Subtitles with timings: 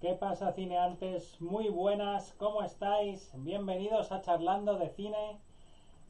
[0.00, 1.40] ¿Qué pasa, cineantes?
[1.40, 3.32] Muy buenas, ¿cómo estáis?
[3.34, 5.40] Bienvenidos a Charlando de Cine.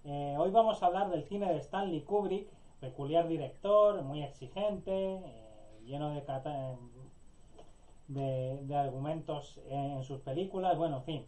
[0.05, 5.81] Eh, hoy vamos a hablar del cine de Stanley Kubrick, peculiar director, muy exigente, eh,
[5.87, 6.75] lleno de, cata-
[8.09, 10.77] de, de argumentos en sus películas.
[10.77, 11.27] Bueno, en fin,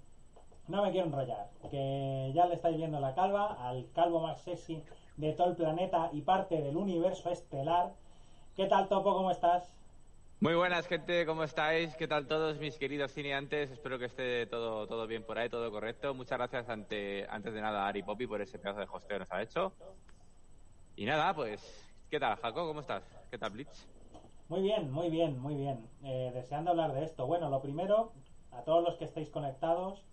[0.69, 4.83] no me quiero enrollar, que ya le estáis viendo la calva al calvo más sexy
[5.17, 7.95] de todo el planeta y parte del universo estelar.
[8.55, 9.15] ¿Qué tal, Topo?
[9.15, 9.80] ¿Cómo estás?
[10.43, 11.95] Muy buenas, gente, ¿cómo estáis?
[11.97, 13.71] ¿Qué tal todos mis queridos cineantes?
[13.71, 16.15] Espero que esté todo, todo bien por ahí, todo correcto.
[16.15, 19.19] Muchas gracias ante, antes de nada a Ari Poppy por ese pedazo de hosteo que
[19.19, 19.75] nos ha hecho.
[20.97, 21.61] Y nada, pues,
[22.09, 22.67] ¿qué tal, Jaco?
[22.67, 23.03] ¿Cómo estás?
[23.31, 23.87] ¿Qué tal, Blitz?
[24.49, 25.87] Muy bien, muy bien, muy bien.
[26.05, 27.27] Eh, deseando hablar de esto.
[27.27, 28.15] Bueno, lo primero,
[28.53, 30.07] a todos los que estéis conectados,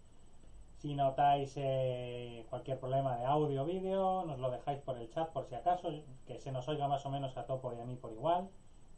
[0.79, 5.29] si notáis eh, cualquier problema de audio o vídeo, nos lo dejáis por el chat
[5.29, 5.89] por si acaso,
[6.25, 8.49] que se nos oiga más o menos a Topo y a mí por igual.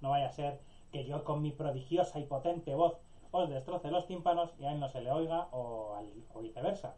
[0.01, 0.59] No vaya a ser
[0.91, 2.97] que yo con mi prodigiosa y potente voz
[3.31, 6.95] os destroce los tímpanos y a él no se le oiga o, al- o viceversa.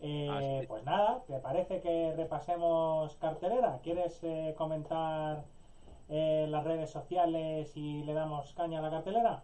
[0.00, 0.64] Eh, Ah.
[0.68, 3.78] Pues nada, ¿te parece que repasemos cartelera?
[3.82, 5.44] ¿Quieres eh, comentar
[6.08, 9.42] eh, las redes sociales y le damos caña a la cartelera?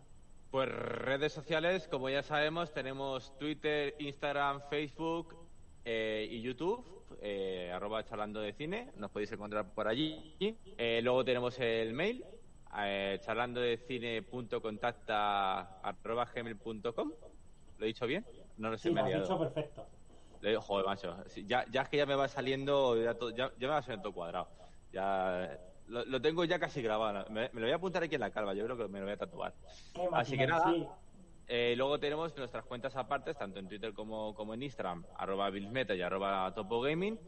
[0.51, 5.37] Pues redes sociales, como ya sabemos, tenemos Twitter, Instagram, Facebook
[5.85, 6.85] eh, y YouTube,
[7.23, 10.37] eh, arroba charlando de cine, nos podéis encontrar por allí.
[11.03, 12.25] Luego tenemos el mail,
[12.79, 17.13] eh, charlando de cine.contacta arroba gmail.com.
[17.79, 18.25] ¿Lo he dicho bien?
[18.59, 19.87] No lo sé, Sí, me lo he has dicho perfecto.
[20.43, 21.17] Le digo, joder, macho.
[21.47, 24.05] ya, ya es que ya me va saliendo, ya, todo- ya, ya me va saliendo
[24.05, 24.49] todo cuadrado.
[24.93, 27.29] Ya lo, lo tengo ya casi grabado.
[27.31, 29.05] Me, me lo voy a apuntar aquí en la calva, yo creo que me lo
[29.07, 29.55] voy a tatuar.
[30.13, 30.71] Así que nada.
[30.73, 30.87] sí.
[31.53, 35.95] Eh, luego tenemos nuestras cuentas apartes, tanto en Twitter como, como en Instagram, arroba billsmeta
[35.95, 37.19] y arroba topogaming.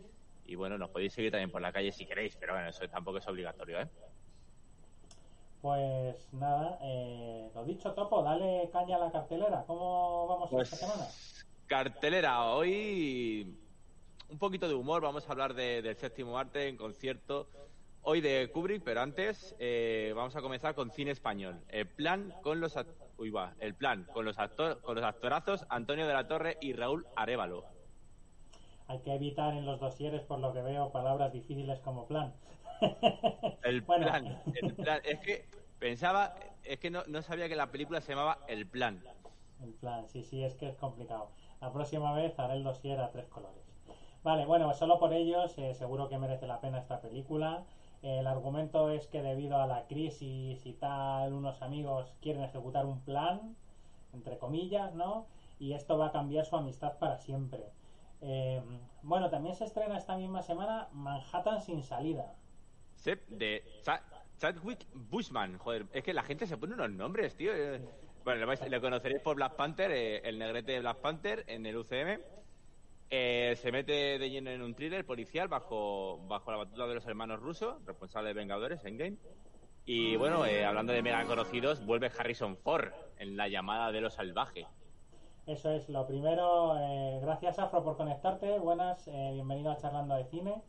[0.44, 3.18] Y bueno, nos podéis seguir también por la calle si queréis, pero bueno, eso tampoco
[3.18, 3.88] es obligatorio, ¿eh?
[5.62, 9.62] Pues nada, eh, lo dicho, Topo, dale caña a la cartelera.
[9.66, 11.08] ¿Cómo vamos Pues- esta semana?
[11.68, 13.56] Cartelera, hoy
[14.28, 17.46] un poquito de humor, vamos a hablar de- del séptimo arte en concierto,
[18.02, 21.60] hoy de Kubrick, pero antes eh, vamos a comenzar con cine español.
[21.68, 22.76] El plan con los
[23.18, 26.72] uy, va, el plan con los actor- con los actorazos Antonio de la Torre y
[26.72, 27.64] Raúl Arevalo.
[28.88, 32.34] Hay que evitar en los dosieres, por lo que veo, palabras difíciles como plan.
[33.62, 34.06] El Bueno.
[34.06, 35.48] plan, el plan, es que
[35.78, 39.04] pensaba, es que no, no sabía que la película se llamaba El plan.
[39.60, 41.30] En plan, sí, sí, es que es complicado.
[41.60, 43.64] La próxima vez haré el dossier a tres colores.
[44.22, 47.64] Vale, bueno, solo por ellos eh, seguro que merece la pena esta película.
[48.02, 52.84] Eh, el argumento es que debido a la crisis y tal, unos amigos quieren ejecutar
[52.86, 53.56] un plan,
[54.12, 55.26] entre comillas, ¿no?
[55.58, 57.70] Y esto va a cambiar su amistad para siempre.
[58.20, 58.62] Eh,
[59.02, 62.34] bueno, también se estrena esta misma semana Manhattan sin salida.
[63.04, 64.02] De Cha-
[64.38, 65.58] Chadwick Bushman.
[65.58, 67.52] Joder, es que la gente se pone unos nombres, tío.
[67.54, 67.80] Eh,
[68.24, 72.20] Bueno, le conoceréis por Black Panther, eh, el negrete de Black Panther en el UCM.
[73.10, 77.06] Eh, se mete de lleno en un thriller policial bajo, bajo la batuta de los
[77.06, 79.16] hermanos rusos, responsables de Vengadores, Endgame.
[79.84, 84.66] Y bueno, hablando de mega conocidos, vuelve Harrison Ford en La llamada de lo salvaje.
[85.46, 90.62] Eso es, lo primero, eh, gracias Afro por conectarte, buenas, bienvenido a Charlando de Cine.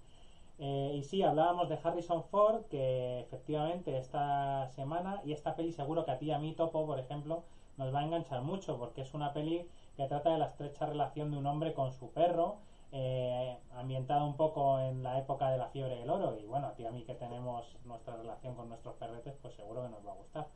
[0.60, 6.06] Eh, y sí, hablábamos de Harrison Ford, que efectivamente esta semana, y esta peli seguro
[6.06, 7.44] que a ti y a mí, Topo, por ejemplo,
[7.78, 11.32] nos va a enganchar mucho, porque es una peli que trata de la estrecha relación
[11.32, 12.58] de un hombre con su perro,
[12.92, 16.76] eh, ambientada un poco en la época de la fiebre del oro, y bueno, a
[16.76, 20.06] ti y a mí que tenemos nuestra relación con nuestros perretes, pues seguro que nos
[20.06, 20.48] va a gustar.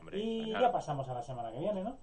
[0.00, 0.66] Hombre, y claro.
[0.66, 1.96] ya pasamos a la semana que viene, ¿no?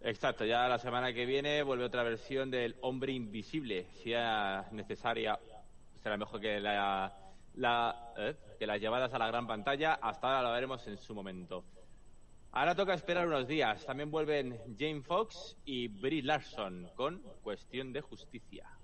[0.00, 3.86] Exacto, ya la semana que viene vuelve otra versión del Hombre Invisible.
[3.94, 5.38] Si es necesaria,
[6.02, 7.12] será mejor que la,
[8.16, 8.36] ¿eh?
[8.58, 9.94] que las llevadas a la gran pantalla.
[9.94, 11.64] Hasta ahora lo veremos en su momento.
[12.52, 13.84] Ahora toca esperar unos días.
[13.84, 18.78] También vuelven Jane Fox y Brie Larson con Cuestión de Justicia.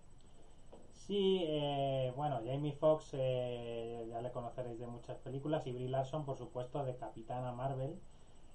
[1.06, 6.24] Sí, eh, bueno, Jamie Foxx eh, ya le conoceréis de muchas películas y Brie Larson,
[6.24, 8.00] por supuesto, de Capitana Marvel.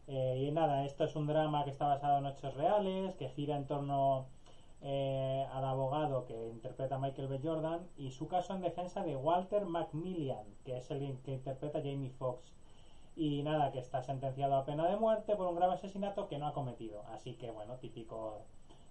[0.07, 3.55] Eh, y nada, esto es un drama que está basado en hechos reales, que gira
[3.55, 4.25] en torno
[4.81, 7.39] eh, al abogado que interpreta Michael B.
[7.43, 12.11] Jordan y su caso en defensa de Walter Macmillan, que es el que interpreta Jamie
[12.11, 12.53] Foxx.
[13.15, 16.47] Y nada, que está sentenciado a pena de muerte por un grave asesinato que no
[16.47, 17.03] ha cometido.
[17.11, 18.45] Así que, bueno, típico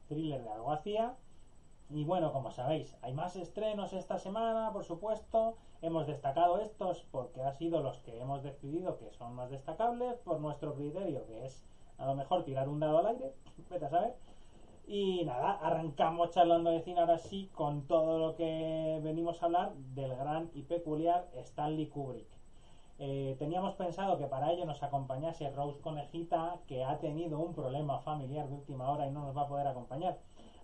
[0.08, 1.16] thriller de algo hacía.
[1.90, 5.56] Y bueno, como sabéis, hay más estrenos esta semana, por supuesto.
[5.80, 10.40] Hemos destacado estos porque han sido los que hemos decidido que son más destacables por
[10.40, 11.64] nuestro criterio, que es
[11.96, 13.32] a lo mejor tirar un dado al aire,
[13.70, 14.14] vete a saber.
[14.90, 19.74] Y nada, arrancamos charlando de cine ahora sí con todo lo que venimos a hablar
[19.74, 22.26] del gran y peculiar Stanley Kubrick.
[22.98, 27.98] Eh, teníamos pensado que para ello nos acompañase Rose Conejita, que ha tenido un problema
[27.98, 30.16] familiar de última hora y no nos va a poder acompañar.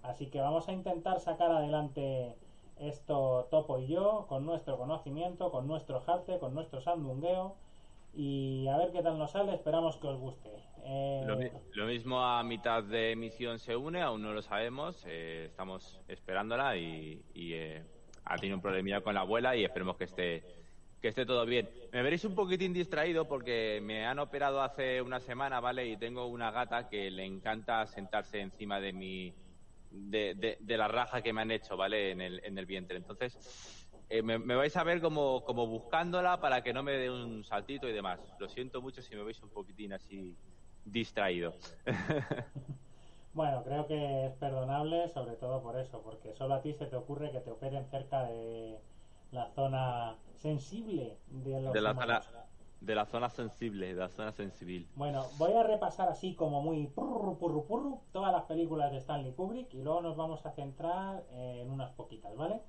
[0.02, 2.34] Así que vamos a intentar sacar adelante
[2.78, 7.56] esto Topo y yo, con nuestro conocimiento, con nuestro jarte, con nuestro sandungueo.
[8.14, 10.50] Y a ver qué tal nos sale, esperamos que os guste.
[10.86, 16.00] Eh, lo, mismo a mitad de emisión se une, aún no lo sabemos, eh, estamos
[16.08, 17.82] esperándola y, eh,
[18.24, 20.42] ha tenido un problemilla con la abuela y esperemos que esté
[21.00, 21.68] que esté todo bien.
[21.92, 25.86] Me veréis un poquitín distraído porque me han operado hace una semana, ¿vale?
[25.86, 29.34] Y tengo una gata que le encanta sentarse encima de mi
[29.90, 32.10] de, de, la raja que me han hecho, ¿vale?
[32.10, 32.96] En el, en el vientre.
[32.96, 33.36] Entonces,
[34.08, 37.88] eh, me, vais a ver como, como buscándola para que no me dé un saltito
[37.88, 38.20] y demás.
[38.38, 40.34] Lo siento mucho si me veis un poquitín así
[40.84, 41.54] distraído.
[43.34, 46.96] bueno, creo que es perdonable, sobre todo por eso, porque solo a ti se te
[46.96, 48.78] ocurre que te operen cerca de
[49.32, 52.22] la zona sensible de los de la zona
[52.84, 54.86] de la zona sensible, de la zona sensible.
[54.94, 59.32] Bueno, voy a repasar así como muy purru, purru, purru, todas las películas de Stanley
[59.32, 62.60] Kubrick y luego nos vamos a centrar en unas poquitas, ¿vale?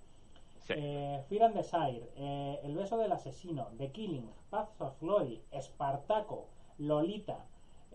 [0.59, 0.73] Sí.
[0.77, 6.47] Eh, Fear and Desire, eh, El beso del asesino, The Killing, Paths of Glory, Espartaco,
[6.77, 7.45] Lolita,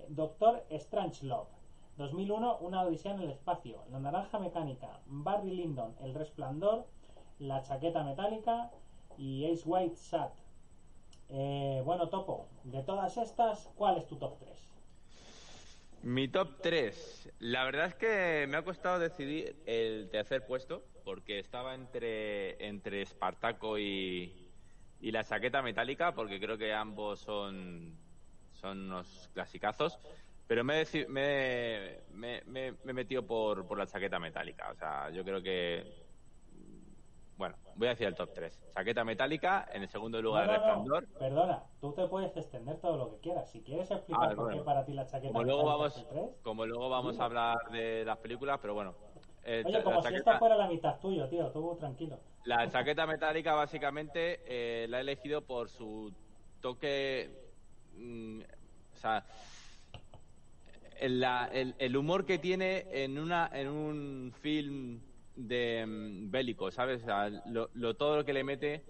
[0.08, 1.48] Doctor Strangelove,
[1.96, 6.86] 2001, Una odisea en el espacio, La naranja mecánica, Barry Lyndon, El resplandor,
[7.38, 8.70] La chaqueta metálica
[9.18, 10.32] y Ace White Sat,
[11.28, 14.70] eh, bueno, Topo, de todas estas, ¿cuál es tu top 3?
[16.02, 17.32] Mi top 3.
[17.40, 23.02] La verdad es que me ha costado decidir el tercer puesto, porque estaba entre, entre
[23.02, 24.50] Espartaco y,
[25.00, 27.96] y la chaqueta metálica, porque creo que ambos son,
[28.60, 29.98] son unos clasicazos.
[30.46, 34.70] Pero me, me, me, me, he metido por, por la chaqueta metálica.
[34.70, 36.10] O sea, yo creo que
[37.40, 38.72] bueno, voy a decir el top 3.
[38.74, 41.06] Chaqueta metálica, en el segundo lugar no, Resplandor.
[41.18, 43.50] Perdona, tú te puedes extender todo lo que quieras.
[43.50, 46.24] Si quieres explicar por qué para ti la chaqueta como luego vamos, es el 3.
[46.42, 48.94] Como luego vamos a hablar de las películas, pero bueno.
[49.42, 52.18] Eh, Oye, como si esta fuera la mitad tuyo, tío, tú tranquilo.
[52.44, 56.12] La chaqueta metálica básicamente eh, la he elegido por su
[56.60, 57.39] toque...
[58.00, 58.40] Mm,
[58.94, 59.24] o sea...
[60.98, 61.24] El,
[61.78, 65.00] el, humor que tiene en una en un film
[65.34, 67.02] de mm, bélico, ¿sabes?
[67.46, 68.84] lo, todo lo que le mete.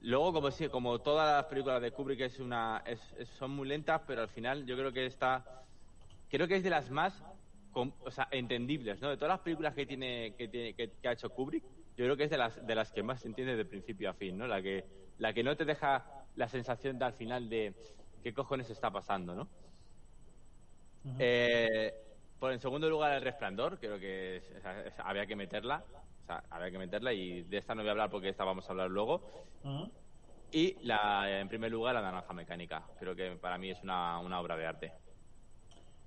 [0.00, 3.00] Luego, como como todas las películas de Kubrick es una, es,
[3.38, 5.64] son muy lentas, pero al final yo creo que está,
[6.28, 7.22] creo que es de las más,
[7.72, 9.08] o sea, entendibles, ¿no?
[9.08, 11.64] De todas las películas que tiene, que, tiene, que, ha hecho Kubrick,
[11.96, 14.14] yo creo que es de las, de las que más se entiende de principio a
[14.14, 14.46] fin, ¿no?
[14.46, 14.84] La que,
[15.18, 16.04] la que no te deja
[16.36, 17.72] la sensación de al final de
[18.24, 19.46] qué cojones está pasando, ¿no?
[21.18, 21.92] eh,
[22.40, 24.42] por en segundo lugar, El Resplandor, creo que
[25.04, 25.84] había que meterla.
[26.22, 28.66] O sea, había que meterla y de esta no voy a hablar porque esta vamos
[28.66, 29.20] a hablar luego.
[30.50, 32.82] Y la, en primer lugar, La Naranja Mecánica.
[32.98, 34.92] Creo que para mí es una, obra de arte.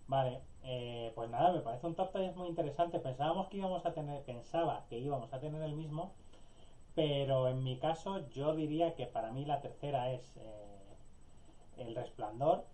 [0.08, 2.98] Vale, eh, pues nada, me parece un top 3 muy interesante.
[2.98, 6.16] Pensábamos que íbamos a tener, pensaba que íbamos a tener el mismo,
[6.96, 10.77] pero en mi caso yo diría que para mí la tercera es eh,
[11.80, 12.66] El Resplandor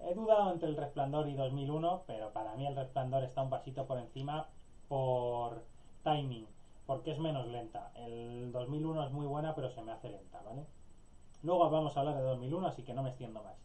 [0.00, 3.86] He dudado entre El Resplandor y 2001, pero para mí El Resplandor está un pasito
[3.86, 4.46] por encima
[4.88, 5.64] por
[6.04, 6.46] timing,
[6.86, 7.90] porque es menos lenta.
[7.96, 10.64] El 2001 es muy buena, pero se me hace lenta, ¿vale?
[11.42, 13.56] Luego vamos a hablar de 2001, así que no me extiendo más.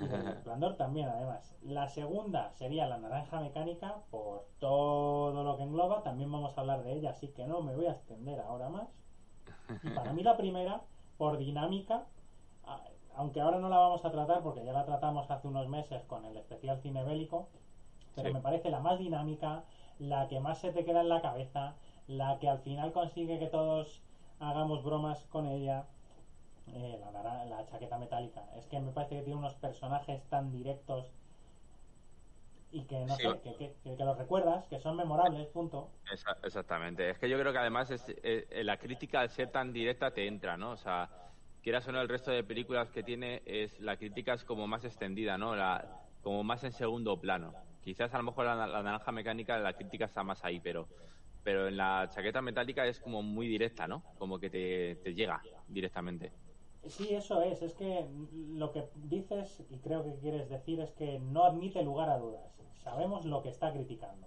[0.00, 1.56] Y El Resplandor también, además.
[1.62, 6.02] La segunda sería La Naranja Mecánica, por todo lo que engloba.
[6.02, 8.88] También vamos a hablar de ella, así que no me voy a extender ahora más.
[9.82, 10.82] Y para mí la primera,
[11.16, 12.04] por dinámica,
[13.16, 16.24] aunque ahora no la vamos a tratar porque ya la tratamos hace unos meses con
[16.24, 17.48] el especial cine bélico,
[18.14, 19.64] pero me parece la más dinámica,
[19.98, 21.74] la que más se te queda en la cabeza,
[22.06, 24.02] la que al final consigue que todos
[24.40, 25.86] hagamos bromas con ella,
[26.68, 27.00] eh,
[27.48, 28.42] la, chaqueta metálica.
[28.56, 31.12] Es que me parece que tiene unos personajes tan directos
[32.70, 33.28] y que no sé,
[33.84, 35.90] que, los recuerdas, que son memorables, punto.
[36.42, 37.10] exactamente.
[37.10, 40.26] Es que yo creo que además es, eh, la crítica al ser tan directa te
[40.26, 40.70] entra, ¿no?
[40.70, 41.10] O sea,
[41.62, 44.84] quieras o no, el resto de películas que tiene, es la crítica es como más
[44.84, 45.56] extendida, ¿no?
[45.56, 47.54] La, como más en segundo plano.
[47.82, 50.88] Quizás a lo mejor la, naranja mecánica, la crítica está más ahí, pero,
[51.42, 54.02] pero en la chaqueta metálica es como muy directa, ¿no?
[54.18, 56.32] Como que te, te llega directamente.
[56.86, 57.62] Sí, eso es.
[57.62, 58.06] Es que
[58.54, 62.52] lo que dices, y creo que quieres decir, es que no admite lugar a dudas.
[62.82, 64.26] Sabemos lo que está criticando.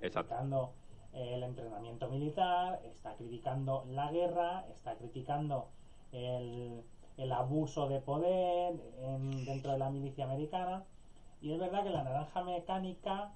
[0.00, 0.72] Está criticando
[1.12, 5.70] el entrenamiento militar, está criticando la guerra, está criticando
[6.12, 6.82] el,
[7.32, 8.74] abuso de poder
[9.44, 10.84] dentro de la milicia americana.
[11.42, 13.32] Y es verdad que la naranja mecánica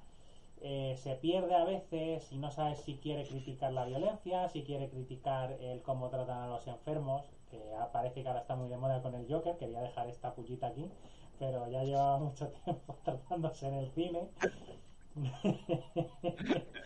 [0.62, 4.88] eh, se pierde a veces y no sabes si quiere criticar la violencia, si quiere
[4.88, 7.58] criticar el cómo tratan a los enfermos, que
[7.92, 10.90] parece que ahora está muy de moda con el Joker, quería dejar esta pullita aquí,
[11.38, 14.28] pero ya llevaba mucho tiempo tratándose en el cine.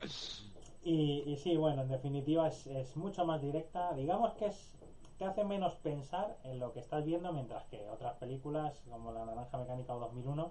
[0.84, 3.92] y, y, sí, bueno, en definitiva es, es, mucho más directa.
[3.94, 4.74] Digamos que es
[5.18, 9.24] te hace menos pensar en lo que estás viendo, mientras que otras películas como La
[9.24, 10.50] Naranja Mecánica o 2001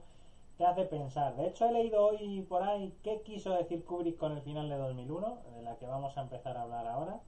[0.58, 1.36] te hace pensar.
[1.36, 4.78] De hecho, he leído hoy por ahí qué quiso decir Kubrick con el final de
[4.78, 7.22] 2001, de la que vamos a empezar a hablar ahora.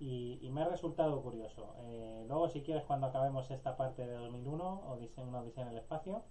[0.00, 1.74] Y, me ha resultado curioso.
[1.86, 5.70] Eh, luego, si quieres, cuando acabemos esta parte de 2001, o dice una odisea en
[5.70, 6.22] el espacio,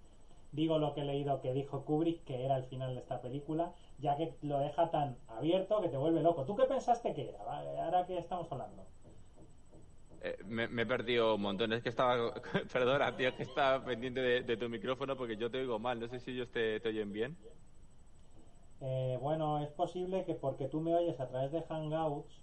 [0.54, 3.72] digo lo que he leído que dijo Kubrick que era el final de esta película,
[3.98, 6.44] ya que lo deja tan abierto que te vuelve loco.
[6.44, 7.42] ¿Tú qué pensaste que era?
[7.44, 7.78] ¿vale?
[7.80, 8.84] Ahora que estamos hablando.
[10.22, 11.72] Eh, me, me, he perdido un montón.
[11.72, 12.32] Es que estaba,
[12.72, 16.00] perdona, tío, que estaba pendiente de, de, tu micrófono porque yo te oigo mal.
[16.00, 17.36] No sé si ellos te, te oyen bien.
[18.80, 22.40] Eh, bueno, es posible que porque tú me oyes a través de Hangouts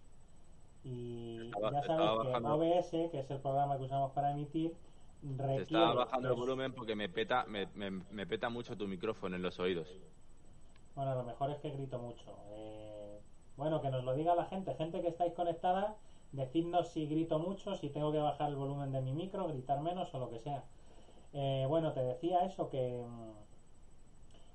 [0.84, 4.76] y estaba, ya sabes que OBS, que es el programa que usamos para emitir,
[5.22, 5.56] requiere...
[5.56, 9.36] Te estaba bajando el volumen porque me peta, me, me, me, peta mucho tu micrófono
[9.36, 9.88] en los oídos.
[10.96, 12.36] Bueno, lo mejor es que grito mucho.
[12.52, 13.20] Eh,
[13.58, 15.96] bueno, que nos lo diga la gente, gente que estáis conectada
[16.32, 20.14] Decidnos si grito mucho, si tengo que bajar el volumen de mi micro, gritar menos
[20.14, 20.64] o lo que sea.
[21.34, 23.04] Eh, bueno, te decía eso, que,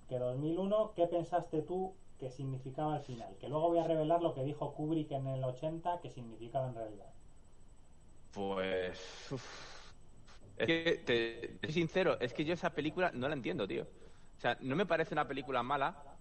[0.09, 3.37] que 2001, ¿qué pensaste tú que significaba el final?
[3.39, 6.75] Que luego voy a revelar lo que dijo Kubrick en el 80 que significaba en
[6.75, 7.13] realidad.
[8.33, 9.29] Pues...
[9.31, 9.76] Uf.
[10.57, 13.87] Es que, te, te sincero, es que yo esa película no la entiendo, tío.
[14.37, 16.17] O sea, no me parece una película mala,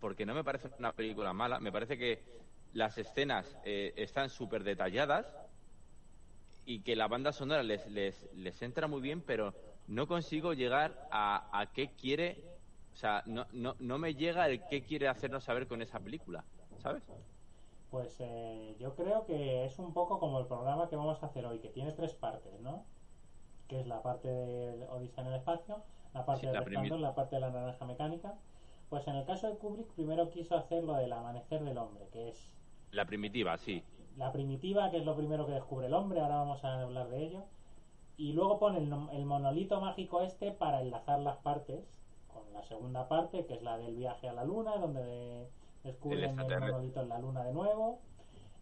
[0.00, 2.22] porque no me parece una película mala, me parece que
[2.72, 5.26] las escenas eh, están súper detalladas
[6.64, 9.54] y que la banda sonora les, les, les, entra muy bien, pero
[9.86, 12.44] no consigo llegar a, a qué quiere,
[12.92, 16.44] o sea, no, no, no, me llega el qué quiere hacernos saber con esa película,
[16.78, 17.02] ¿sabes?
[17.90, 21.46] Pues eh, yo creo que es un poco como el programa que vamos a hacer
[21.46, 22.84] hoy, que tiene tres partes, ¿no?
[23.68, 25.82] Que es la parte de Odisea en el espacio,
[26.14, 28.34] la parte sí, de Resplandor, la parte de la naranja mecánica.
[28.88, 32.28] Pues en el caso de Kubrick primero quiso hacer lo del amanecer del hombre, que
[32.28, 32.56] es
[32.92, 33.82] la primitiva, sí.
[34.16, 37.24] La primitiva, que es lo primero que descubre el hombre, ahora vamos a hablar de
[37.24, 37.44] ello.
[38.16, 41.84] Y luego pone el, el, monolito mágico este para enlazar las partes
[42.32, 45.48] con la segunda parte, que es la del viaje a la luna, donde de,
[45.84, 47.98] descubren el, el monolito en la luna de nuevo.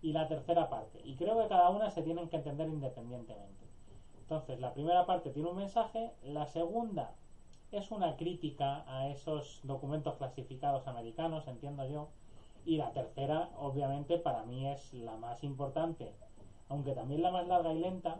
[0.02, 1.00] Y la tercera parte.
[1.04, 3.63] Y creo que cada una se tienen que entender independientemente.
[4.24, 7.10] Entonces, la primera parte tiene un mensaje, la segunda
[7.72, 12.08] es una crítica a esos documentos clasificados americanos, entiendo yo,
[12.64, 16.10] y la tercera, obviamente, para mí es la más importante,
[16.70, 18.16] aunque también la más larga y lenta,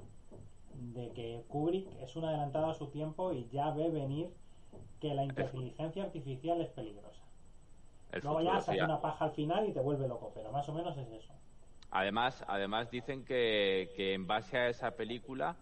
[0.75, 4.29] de que Kubrick es un adelantado a su tiempo y ya ve venir
[5.01, 7.23] que la inteligencia artificial es peligrosa.
[8.13, 10.69] El Luego ya se hace una paja al final y te vuelve loco, pero más
[10.69, 11.33] o menos es eso.
[11.91, 15.57] Además, además dicen que, que en base a esa película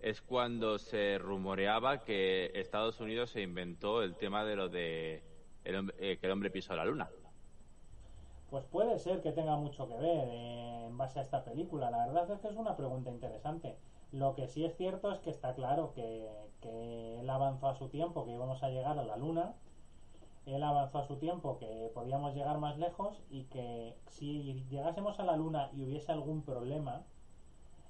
[0.00, 5.22] es cuando se rumoreaba que Estados Unidos se inventó el tema de lo de
[5.64, 7.10] eh, que el hombre pisó la luna.
[8.50, 11.90] Pues puede ser que tenga mucho que ver eh, en base a esta película.
[11.90, 13.76] La verdad es que es una pregunta interesante.
[14.12, 17.88] Lo que sí es cierto es que está claro que, que él avanzó a su
[17.88, 19.54] tiempo, que íbamos a llegar a la Luna.
[20.46, 25.24] Él avanzó a su tiempo, que podíamos llegar más lejos y que si llegásemos a
[25.24, 27.02] la Luna y hubiese algún problema,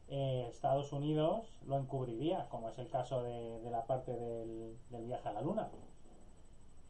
[0.08, 5.32] eh, Estados Unidos lo encubriría, como es el caso de, la parte del, viaje a
[5.32, 5.68] la Luna.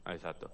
[0.07, 0.51] Exacto.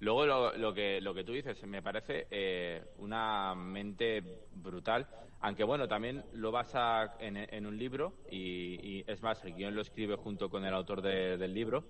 [0.00, 5.08] Luego lo, que lo que tú dices me parece eh, una mente brutal,
[5.40, 9.82] aunque bueno también lo basa en, en un libro y, es más el guion lo
[9.82, 11.82] escribe junto con el autor de, del libro,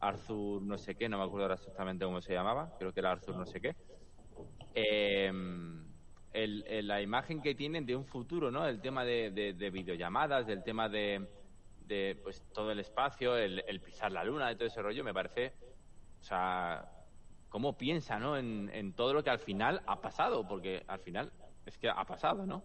[0.00, 3.36] Arthur no sé qué, no me acuerdo exactamente cómo se llamaba, creo que era Arthur
[3.36, 3.76] no sé qué.
[4.74, 5.30] Eh,
[6.34, 8.66] el, el, la imagen que tienen de un futuro, ¿no?
[8.66, 11.26] El tema de, de, de videollamadas, del tema de,
[11.86, 15.14] de pues todo el espacio, el, el pisar la luna, de todo ese rollo, me
[15.14, 15.54] parece,
[16.20, 16.90] o sea
[17.48, 18.36] cómo piensa ¿no?
[18.36, 21.30] En, en, todo lo que al final ha pasado, porque al final
[21.64, 22.64] es que ha pasado, ¿no?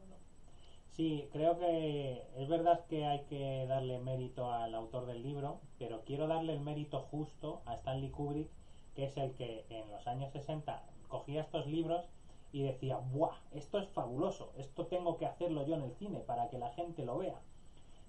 [0.90, 6.02] Sí, creo que es verdad que hay que darle mérito al autor del libro, pero
[6.06, 8.50] quiero darle el mérito justo a Stanley Kubrick,
[8.96, 12.10] que es el que en los años 60 cogía estos libros
[12.52, 13.36] y decía, ¡buah!
[13.54, 17.06] Esto es fabuloso, esto tengo que hacerlo yo en el cine para que la gente
[17.06, 17.40] lo vea.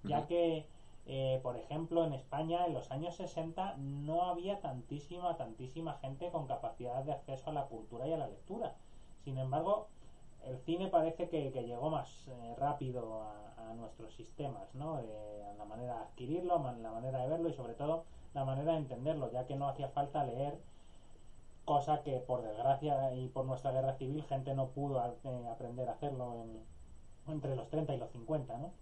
[0.05, 0.27] Ya uh -huh.
[0.27, 0.67] que
[1.07, 6.47] eh, por ejemplo, en España en los años 60 no había tantísima, tantísima gente con
[6.47, 8.75] capacidad de acceso a la cultura y a la lectura.
[9.25, 9.89] Sin embargo,
[10.45, 15.01] el cine parece que, que llegó más eh, rápido a, a, nuestros sistemas, ¿no?
[15.01, 18.05] Eh, a la manera de adquirirlo, a la manera de verlo y sobre todo
[18.35, 20.59] la manera de entenderlo, ya que no hacía falta leer
[21.71, 25.93] cosa que por desgracia y por nuestra guerra civil gente no pudo eh, aprender a
[25.93, 28.73] hacerlo en, entre los 30 y los 50, ¿no?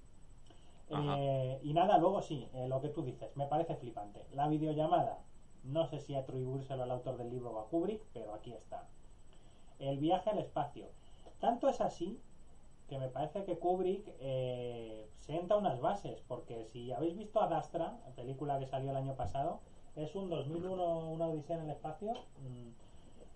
[0.89, 4.25] Eh, y nada, luego sí, eh, lo que tú dices, me parece flipante.
[4.33, 5.19] La videollamada,
[5.65, 8.87] no sé si atribuírselo al autor del libro o a Kubrick, pero aquí está.
[9.79, 10.87] El viaje al espacio.
[11.41, 12.19] Tanto es así
[12.89, 17.99] que me parece que Kubrick eh, sienta unas bases, porque si habéis visto Ad Astra,
[18.17, 19.61] película que salió el año pasado,
[19.99, 22.13] es un 2001, una odisea en el espacio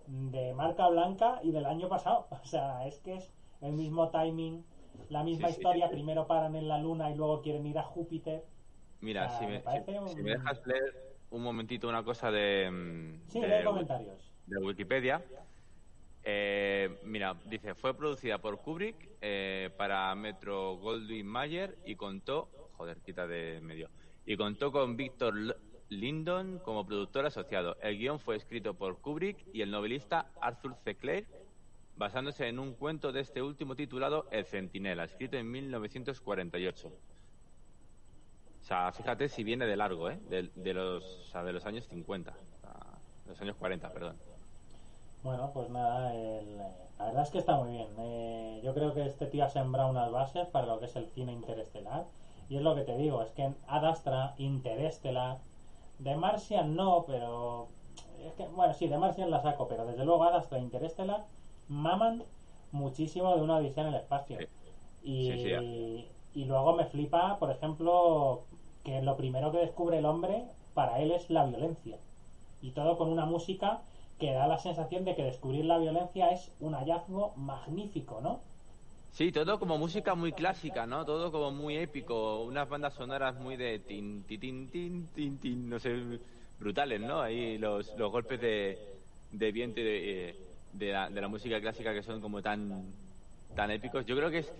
[0.07, 2.27] mm, de marca blanca y del año pasado.
[2.43, 4.63] O sea, es que es el mismo timing,
[5.09, 8.43] la misma historia, primero paran en la Luna y luego quieren ir a Júpiter.
[9.01, 9.61] Mira, si, me,
[10.23, 12.69] dejas leer un momentito una cosa de...
[12.71, 14.31] Mm, sí, de, comentarios.
[14.47, 15.21] De Wikipedia.
[16.23, 23.01] Eh, mira, dice, fue producida por Kubrick eh, para Metro Goldwyn Mayer y contó, joder,
[23.01, 23.89] quita de medio,
[24.25, 25.33] y contó con Víctor
[25.99, 27.77] Lindon como productor asociado.
[27.81, 30.95] El guion fue escrito por Kubrick y el novelista Arthur C.
[30.95, 31.27] Clarke,
[31.95, 36.87] basándose en un cuento de este último titulado El Centinela, escrito en 1948.
[36.87, 40.19] O sea, fíjate si viene de largo, ¿eh?
[40.29, 44.15] De, los, de los años 50, de los años 40, perdón.
[45.21, 46.13] Bueno, pues nada,
[46.97, 47.87] la verdad es que está muy bien.
[47.97, 51.07] Eh, yo creo que este tío ha sembrado unas bases para lo que es el
[51.07, 52.05] cine interestelar.
[52.49, 55.39] Y es lo que te digo, es que en Adastra, Interestelar,
[55.99, 57.67] de Martian no, pero...
[58.25, 61.25] Es que, bueno, sí, de Martian la saco, pero desde luego Adastra, Interestelar,
[61.67, 62.23] maman
[62.71, 64.37] muchísimo de una odisea en el espacio.
[65.03, 68.43] Y, y luego me flipa, por ejemplo,
[68.83, 71.97] que lo primero que descubre el hombre para él es la violencia.
[72.61, 73.81] Y todo con una música
[74.19, 78.39] que da la sensación de que descubrir la violencia es un hallazgo magnífico, ¿no?
[79.13, 81.05] Sí, todo como música muy clásica, ¿no?
[81.05, 84.39] Todo como muy épico, unas bandas sonoras muy de tin, tin,
[84.71, 85.95] tin, tin, tin, no sé,
[86.59, 87.21] brutales, ¿no?
[87.21, 88.77] Ahí los, los golpes de,
[89.31, 90.35] de viento de,
[90.73, 92.91] de, la, de la música clásica que son como tan
[93.55, 94.03] tan épicos.
[94.07, 94.51] Yo creo que es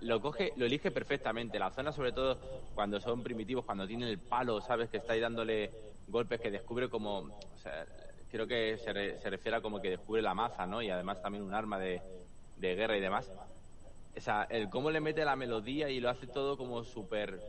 [0.00, 1.58] lo coge, lo elige perfectamente.
[1.58, 2.38] La zona, sobre todo
[2.74, 5.70] cuando son primitivos, cuando tienen el palo, sabes que está ahí dándole
[6.08, 7.86] golpes que descubre como, o sea,
[8.30, 10.80] creo que se, se refiere a como que descubre la maza, ¿no?
[10.80, 12.00] Y además también un arma de,
[12.56, 13.30] guerra y demás.
[14.16, 17.40] O sea, el cómo le mete la melodía y lo hace todo como súper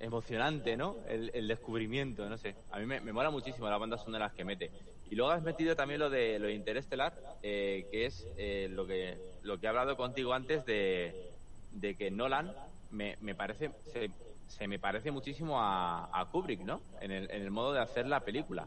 [0.00, 0.96] emocionante, ¿no?
[1.08, 2.54] El, descubrimiento, no sé.
[2.70, 4.70] A mí me, mola muchísimo las bandas sonoras que mete.
[5.10, 9.16] Y luego has metido también lo de lo interestelar, eh, que es eh, lo que
[9.42, 11.30] lo que he hablado contigo antes de,
[11.72, 12.52] de que Nolan
[12.90, 14.10] me, me parece se,
[14.48, 16.80] se, me parece muchísimo a, a Kubrick, ¿no?
[17.00, 18.66] En el, en el modo de hacer la película.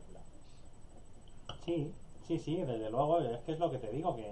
[1.66, 1.92] Sí,
[2.28, 4.32] sí, sí, desde luego, es que es lo que te digo, que,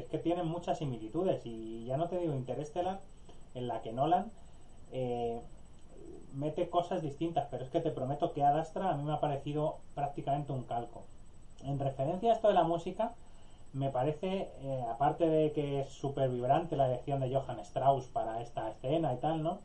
[0.00, 3.00] es que tienen muchas similitudes y ya no te digo Interstellar,
[3.54, 4.30] en la que Nolan
[4.92, 5.40] eh,
[6.34, 9.78] mete cosas distintas, pero es que te prometo que Adastra a mí me ha parecido
[9.94, 11.04] prácticamente un calco.
[11.62, 13.14] En referencia a esto de la música,
[13.72, 18.40] me parece, eh, aparte de que es súper vibrante la elección de Johann Strauss para
[18.40, 19.58] esta escena y tal, ¿no?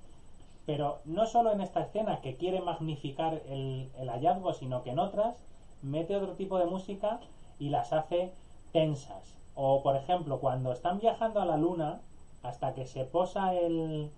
[0.66, 5.00] Pero no solo en esta escena que quiere magnificar el, el hallazgo, sino que en
[5.00, 5.44] otras
[5.82, 7.20] mete otro tipo de música
[7.60, 8.32] y las hace
[8.72, 9.39] tensas.
[9.62, 12.00] O, por ejemplo, cuando están viajando a la luna,
[12.44, 14.10] hasta que se posa el,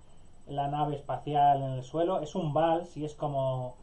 [0.47, 3.75] la nave espacial en el suelo, es un vals y es como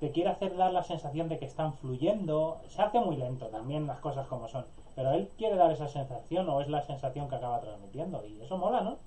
[0.00, 2.60] te quiere hacer dar la sensación de que están fluyendo.
[2.68, 4.66] Se hace muy lento también las cosas como son.
[4.94, 8.22] Pero él quiere dar esa sensación o es la sensación que acaba transmitiendo.
[8.26, 8.98] Y eso mola, ¿no?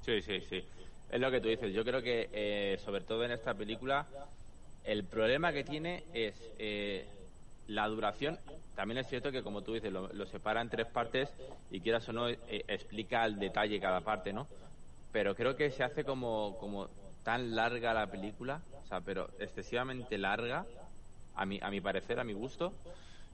[0.00, 0.64] Sí, sí, sí.
[1.10, 1.74] Es lo que tú dices.
[1.74, 4.06] Yo creo que, eh, sobre todo en esta película,
[4.84, 7.06] el problema que tiene es eh,
[7.66, 8.38] la duración.
[8.74, 11.32] También es cierto que, como tú dices, lo, separa en tres partes
[11.70, 14.48] y quieras o no, eh, explica al detalle cada parte, ¿no?
[15.12, 16.88] Pero creo que se hace como, como
[17.22, 20.66] tan larga la película, o sea, pero excesivamente larga,
[21.36, 22.74] a mi, a mi parecer, a mi gusto,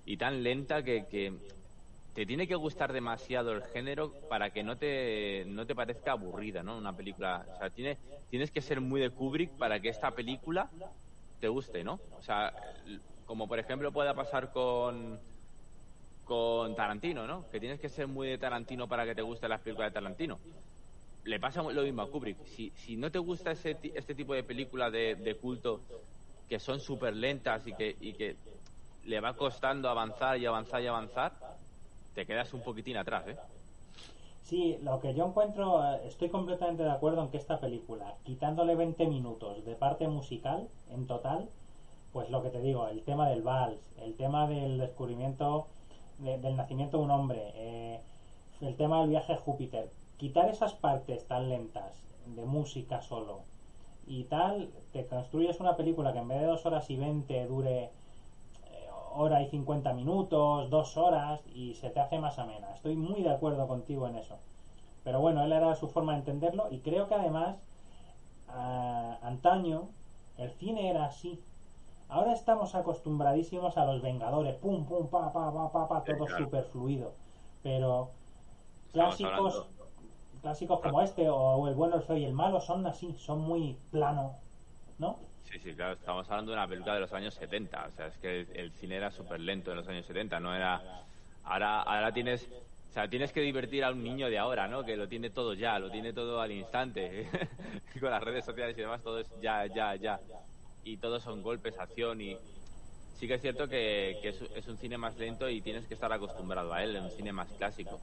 [0.04, 1.32] y tan lenta que, que
[2.14, 6.62] te tiene que gustar demasiado el género para que no te, no te parezca aburrida,
[6.62, 6.76] ¿no?
[6.76, 7.98] Una película, o sea, tiene,
[8.28, 10.70] tienes que ser muy de Kubrick para que esta película
[11.40, 12.00] te guste, ¿no?
[12.18, 12.52] O sea,
[13.24, 15.20] como por ejemplo pueda pasar con
[16.30, 17.50] con Tarantino, ¿no?
[17.50, 20.38] Que tienes que ser muy de Tarantino para que te guste las películas de Tarantino.
[21.24, 22.46] Le pasa lo mismo a Kubrick.
[22.46, 25.80] Si, si no te gusta ese, este tipo de películas de, de culto
[26.48, 28.36] que son súper lentas y que, y que
[29.06, 31.32] le va costando avanzar y avanzar y avanzar,
[32.14, 33.36] te quedas un poquitín atrás, ¿eh?
[34.44, 38.76] Sí, lo que yo encuentro, eh, estoy completamente de acuerdo en que esta película, quitándole
[38.76, 41.48] 20 minutos de parte musical en total,
[42.12, 45.66] pues lo que te digo, el tema del vals, el tema del descubrimiento,
[46.22, 48.00] del nacimiento de un hombre, eh,
[48.60, 51.92] el tema del viaje a Júpiter, quitar esas partes tan lentas
[52.36, 53.40] de música solo
[54.06, 57.84] y tal, te construyes una película que en vez de dos horas y veinte dure
[57.84, 62.72] eh, hora y cincuenta minutos, dos horas y se te hace más amena.
[62.72, 64.36] Estoy muy de acuerdo contigo en eso.
[65.04, 67.56] Pero bueno, él era su forma de entenderlo y creo que además
[68.48, 69.88] a- antaño
[70.38, 71.38] el cine era así.
[72.10, 76.44] Ahora estamos acostumbradísimos a los Vengadores, pum, pum, pa, pa, pa, pa, pa, todo claro.
[76.44, 77.14] súper fluido.
[77.62, 78.10] Pero
[78.92, 79.68] clásicos,
[80.42, 83.76] clásicos como este o el bueno, el feo y el malo son así, son muy
[83.92, 84.34] plano,
[84.98, 85.18] ¿no?
[85.44, 87.86] Sí, sí, claro, estamos hablando de una película de los años 70.
[87.86, 90.54] O sea, es que el, el cine era súper lento en los años 70, no
[90.54, 90.82] era...
[91.44, 92.48] Ahora, ahora tienes...
[92.88, 94.82] O sea, tienes que divertir a un niño de ahora, ¿no?
[94.82, 97.28] Que lo tiene todo ya, lo tiene todo al instante.
[98.00, 100.18] Con las redes sociales y demás, todo es ya, ya, ya.
[100.84, 102.36] Y todos son golpes, acción y...
[103.14, 106.72] Sí que es cierto que, es, un cine más lento y tienes que estar acostumbrado
[106.72, 108.00] a él, es un cine más clásico.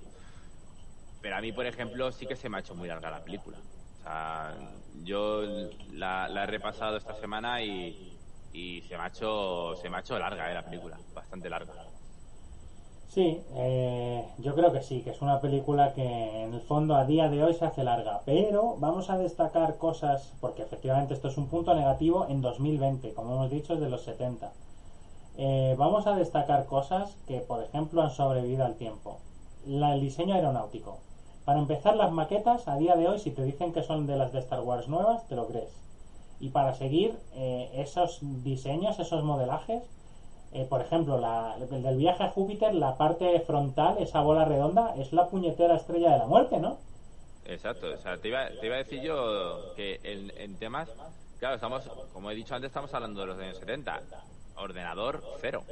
[1.24, 3.58] Pero a mí, por ejemplo, sí que se me ha hecho muy larga la película.
[3.58, 4.56] O sea,
[5.04, 5.42] yo
[5.94, 8.16] la, la he repasado esta semana y,
[8.54, 11.74] y se me ha hecho se me ha hecho larga eh, la película, bastante larga.
[13.08, 17.06] Sí, eh, yo creo que sí, que es una película que en el fondo a
[17.06, 21.38] día de hoy se hace larga, pero vamos a destacar cosas, porque efectivamente esto es
[21.38, 24.52] un punto negativo en 2020, como hemos dicho, es de los 70.
[25.38, 29.20] Eh, vamos a destacar cosas que, por ejemplo, han sobrevivido al tiempo.
[29.66, 31.00] La- el diseño aeronáutico.
[31.46, 34.32] Para empezar, las maquetas, a día de hoy, si te dicen que son de las
[34.34, 35.72] de Star Wars nuevas, te lo crees.
[36.40, 39.84] Y para seguir eh, esos diseños, esos modelajes,
[40.54, 44.96] eh, por ejemplo, la, el del viaje a Júpiter, la parte frontal, esa bola redonda,
[44.96, 46.78] es la puñetera estrella de la muerte, ¿no?
[47.46, 50.90] Exacto, o sea, te iba, te iba a decir yo que en, en temas,
[51.40, 54.02] claro, estamos, como he dicho antes, estamos hablando de los años 70.
[54.58, 55.64] Ordenador cero.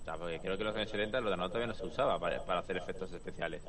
[0.00, 2.18] O sea, porque creo que en los años 70 el ordenador todavía no se usaba
[2.18, 3.62] para, para hacer efectos especiales.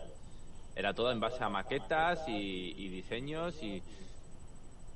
[0.76, 3.84] Era todo en base a maquetas y, diseños y,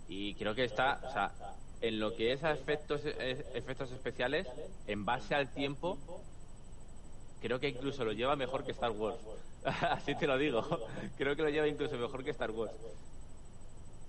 [0.07, 1.31] y creo que está, o sea,
[1.79, 6.05] en lo que es a efectos, efectos especiales, en base al tiempo,
[7.39, 9.29] creo que incluso lo lleva mejor que Star Wars.
[9.63, 10.61] Así te lo digo.
[11.15, 12.73] Creo que lo lleva incluso mejor que Star Wars.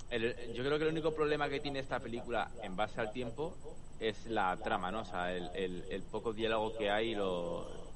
[0.09, 3.61] El- yo creo que el único problema que tiene esta película en base al tiempo
[3.99, 5.01] es la trama, ¿no?
[5.01, 7.95] O sea, el, el- el poco diálogo que hay y lo,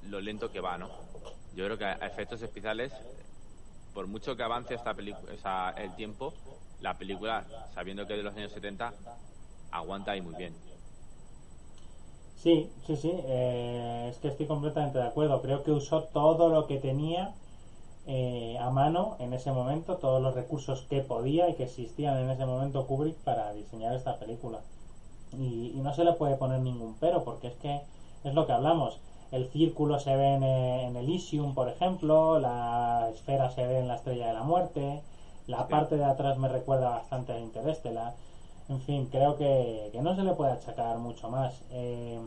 [0.00, 0.96] lento que va, ¿no?
[1.50, 3.04] Yo creo que a efectos especiales,
[3.92, 8.18] por mucho que avance esta película, o sea, el tiempo, la película, sabiendo que es
[8.18, 8.92] de los años 70,
[9.70, 10.52] aguanta ahí muy bien.
[12.36, 15.40] Sí, sí, sí, eh, es que estoy completamente de acuerdo.
[15.42, 17.32] Creo que usó todo lo que tenía
[18.08, 22.30] eh, a mano en ese momento, todos los recursos que podía y que existían en
[22.30, 24.58] ese momento Kubrick para diseñar esta película.
[25.38, 27.80] Y, y no se le puede poner ningún pero, porque es que
[28.24, 28.98] es lo que hablamos.
[29.30, 33.88] El círculo se ve en, eh, en Elysium, por ejemplo, la esfera se ve en
[33.88, 35.00] la Estrella de la Muerte,
[35.46, 38.16] la parte de atrás me recuerda bastante a Interestelar.
[38.68, 41.64] En fin, creo que, que no se le puede achacar mucho más.
[41.70, 42.20] Eh,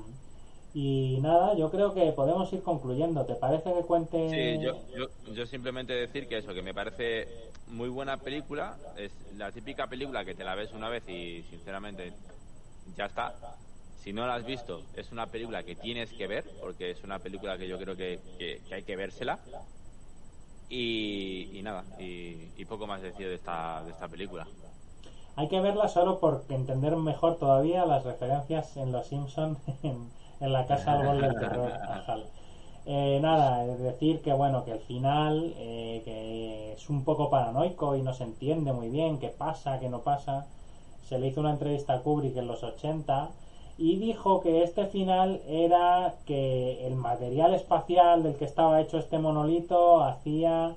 [0.74, 3.26] y nada, yo creo que podemos ir concluyendo.
[3.26, 4.18] ¿Te parece que cuente?
[4.24, 7.34] Sí, yo, yo, yo simplemente decir que eso, que me parece
[7.66, 8.82] muy buena película.
[8.96, 12.18] Es la típica película que te la ves una vez y sinceramente
[12.86, 13.42] ya está.
[13.96, 17.22] Si no la has visto, es una película que tienes que ver, porque es una
[17.22, 19.46] película que yo creo que, que- que hay que vérsela.
[20.68, 24.50] Y, y nada, y, y poco más decir de esta, de esta película.
[25.36, 30.54] Hay que verla solo por entender mejor todavía las referencias en Los Simpson en, en
[30.54, 31.80] la casa árbol del terror.
[32.88, 37.96] Eh, nada, es decir que bueno, que el final eh, que es un poco paranoico
[37.96, 40.48] y no se entiende muy bien qué pasa, qué no pasa.
[41.02, 43.32] Se le hizo una entrevista a Kubrick en los 80
[43.78, 49.20] y dijo que este final era que el material espacial del que estaba hecho este
[49.20, 50.76] monolito hacía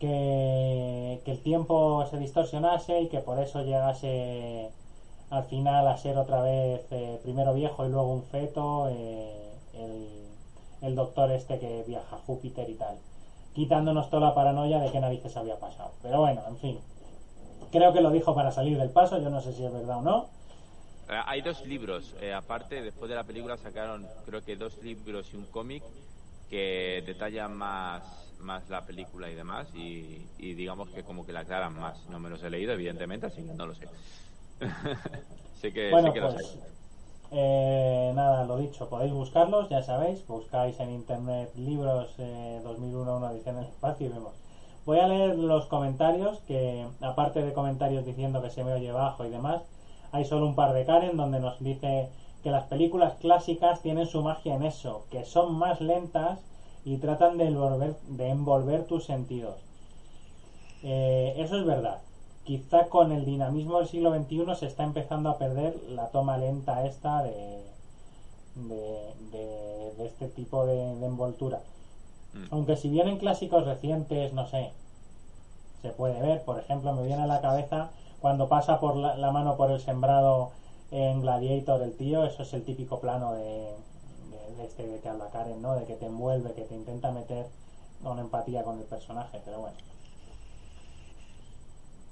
[0.00, 4.70] que, el tiempo se distorsionase y que por eso llegase
[5.30, 10.08] al final a ser otra vez eh, primero viejo y luego un feto eh, el,
[10.82, 12.96] el doctor este que viaja a Júpiter y tal.
[13.54, 15.92] Quitándonos toda la paranoia de qué narices había pasado.
[16.02, 16.78] Pero bueno, en fin.
[17.70, 20.02] Creo que lo dijo para salir del paso yo no sé si es verdad o
[20.02, 20.39] no
[21.26, 25.36] Hay dos libros, eh, aparte, después de la película sacaron creo que dos libros y
[25.36, 25.84] un cómic
[26.48, 31.40] que detallan más, más la película y demás y, y digamos que como que la
[31.40, 32.08] aclaran más.
[32.08, 33.90] No me los he leído, evidentemente, así que no lo sé.
[35.52, 36.46] sé que, bueno sé que los pues hay.
[37.30, 43.32] eh, nada, lo dicho, podéis buscarlos, ya sabéis, buscáis en internet libros eh, 2001, una
[43.32, 44.34] edición en el espacio y vemos.
[44.84, 49.24] Voy a leer los comentarios, que aparte de comentarios diciendo que se me oye bajo
[49.26, 49.62] y demás,
[50.12, 52.08] hay solo un par de Karen donde nos dice
[52.42, 56.38] que las películas clásicas tienen su magia en eso, que son más lentas
[56.84, 59.56] y tratan de envolver, de envolver tus sentidos.
[60.82, 61.98] Eh, eso es verdad.
[62.44, 66.84] Quizá con el dinamismo del siglo XXI se está empezando a perder la toma lenta
[66.86, 67.62] esta de,
[68.54, 71.60] de, de- de este tipo de, de envoltura.
[72.32, 72.46] Mm.
[72.50, 74.72] Aunque si vienen clásicos recientes, no sé,
[75.82, 76.42] se puede ver.
[76.44, 77.90] Por ejemplo, me viene a la cabeza
[78.20, 80.50] cuando pasa por la, la mano por el sembrado
[80.90, 83.74] en Gladiator el tío, eso es el típico plano de,
[84.56, 85.74] de, este de que habla Karen, ¿no?
[85.74, 87.46] De que te envuelve, que te intenta meter
[88.02, 89.76] con empatía con el personaje, pero bueno.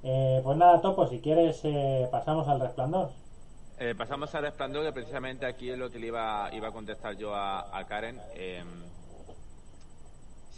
[0.05, 3.11] Eh, pues nada, Topo, si quieres eh, pasamos al resplandor.
[3.81, 7.16] Eh, pasamos al resplandor, que precisamente aquí es lo que le iba, iba a contestar
[7.16, 8.21] yo a, a Karen.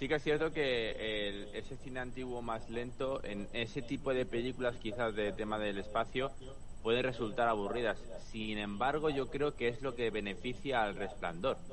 [0.00, 4.78] Sí que es cierto que ese cine antiguo más lento, en ese tipo de películas
[4.78, 6.32] quizás de tema del espacio,
[6.80, 8.08] pueden resultar aburridas.
[8.16, 11.66] Sin embargo, yo creo que es lo que beneficia al resplandor.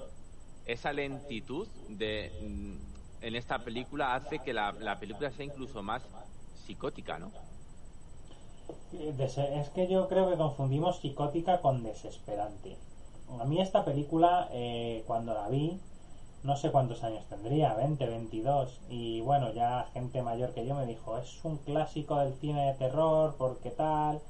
[0.66, 6.12] Esa lentitud de, mm, en esta película hace que la, la película sea incluso más
[6.54, 7.38] psicótica, ¿no?
[8.92, 9.16] Eh,
[9.62, 12.86] Es que yo creo que confundimos psicótica con desesperante.
[13.28, 15.87] A mí esta película, eh, cuando la vi,
[16.48, 20.86] no sé cuántos años tendría, 20, 22, y bueno, ya gente mayor que yo me
[20.86, 24.22] dijo, es un clásico del cine de terror, porque tal...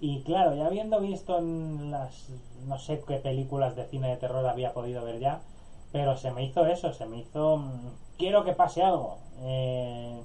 [0.00, 2.30] Y claro, ya habiendo visto en las,
[2.66, 5.40] no sé qué películas de cine de terror había podido ver ya,
[5.92, 9.18] pero se me hizo eso, se me hizo, mm, quiero que pase algo.
[9.42, 10.18] Eh,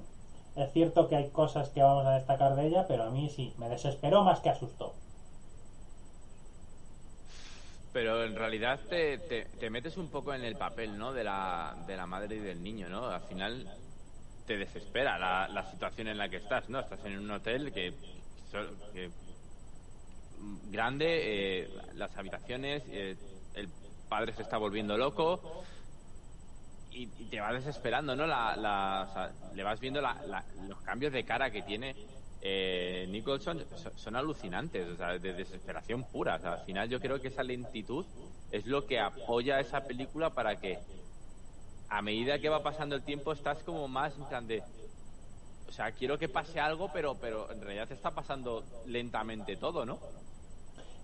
[0.56, 3.52] es cierto que hay cosas que vamos a destacar de ella, pero a mí sí,
[3.58, 4.94] me desesperó más que asustó.
[7.92, 11.12] Pero en realidad te, te, te metes un poco en el papel, ¿no?
[11.12, 13.08] De la, de la madre y del niño, ¿no?
[13.10, 13.72] Al final
[14.44, 16.80] te desespera la, la situación en la que estás, ¿no?
[16.80, 18.00] Estás en un hotel que,
[18.92, 19.14] que
[20.30, 23.18] grande, eh, las habitaciones, eh,
[23.52, 23.74] el
[24.08, 25.42] padre se está volviendo loco
[26.88, 28.26] y, y te va desesperando, ¿no?
[28.26, 31.96] La, la- o sea, le vas viendo la- los cambios de cara que tiene
[32.42, 33.64] eh, Nicholson
[33.96, 36.34] son, alucinantes, o sea, de desesperación pura.
[36.36, 38.06] Al final yo creo que esa lentitud
[38.50, 40.78] es lo que apoya esa película para que
[41.88, 44.62] a medida que va pasando el tiempo estás como más en plan de
[45.68, 49.98] o sea, quiero que pase algo, pero pero en realidad está pasando lentamente todo, ¿no?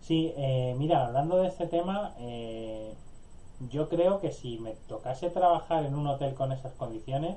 [0.01, 2.92] Sí, eh, mira, hablando de este tema, eh,
[3.70, 7.37] yo creo que si me tocase trabajar en un hotel con esas condiciones,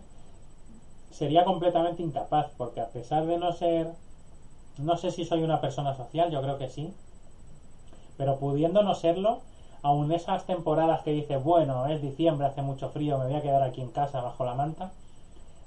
[1.11, 3.93] sería completamente incapaz, porque a pesar de no ser,
[4.77, 6.93] no sé si soy una persona social, yo creo que sí,
[8.17, 9.39] pero pudiendo no serlo,
[9.81, 13.63] aun esas temporadas que dices, bueno, es diciembre, hace mucho frío, me voy a quedar
[13.63, 14.91] aquí en casa bajo la manta,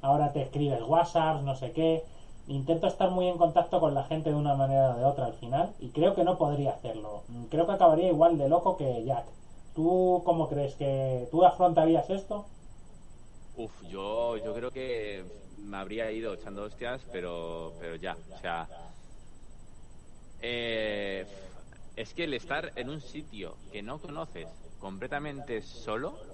[0.03, 2.05] ahora te escribes WhatsApp, no sé qué,
[2.49, 5.33] intento estar muy en contacto con la gente de una manera o de otra al
[5.35, 7.23] final y creo que no podría hacerlo.
[7.51, 9.25] Creo que acabaría igual de loco que Jack.
[9.75, 12.45] ¿Tú cómo crees que tú afrontarías esto?
[13.55, 18.71] Uf, yo, yo creo que me habría ido echando hostias, pero, pero ya, o sea,
[20.39, 21.27] eh,
[21.97, 26.25] es que el estar en un sitio que no conoces completamente solo,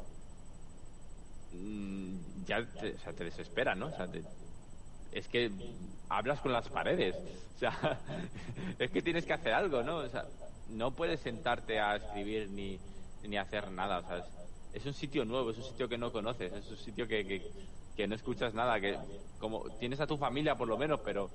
[1.50, 3.88] mm, ya te, o sea, te desespera, ¿no?
[3.88, 4.09] O sea,
[5.11, 5.62] es que
[6.09, 7.22] hablas con las paredes,
[7.54, 8.04] o sea,
[8.78, 9.98] es que tienes que hacer algo, ¿no?
[9.98, 10.31] O sea,
[10.66, 12.83] no puedes sentarte a escribir ni,
[13.22, 14.04] ni hacer nada, o
[14.72, 17.50] es, un sitio nuevo, es un sitio que no conoces, es un sitio que,
[17.94, 19.04] que, no escuchas nada, que
[19.38, 21.33] como tienes a tu familia por lo menos, pero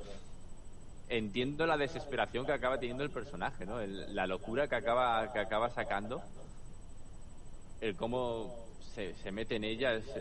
[1.08, 3.80] entiendo la desesperación que acaba teniendo el personaje, ¿no?
[3.82, 6.26] El- la locura que acaba que acaba sacando,
[7.80, 10.14] el cómo se, se mete en ella, es,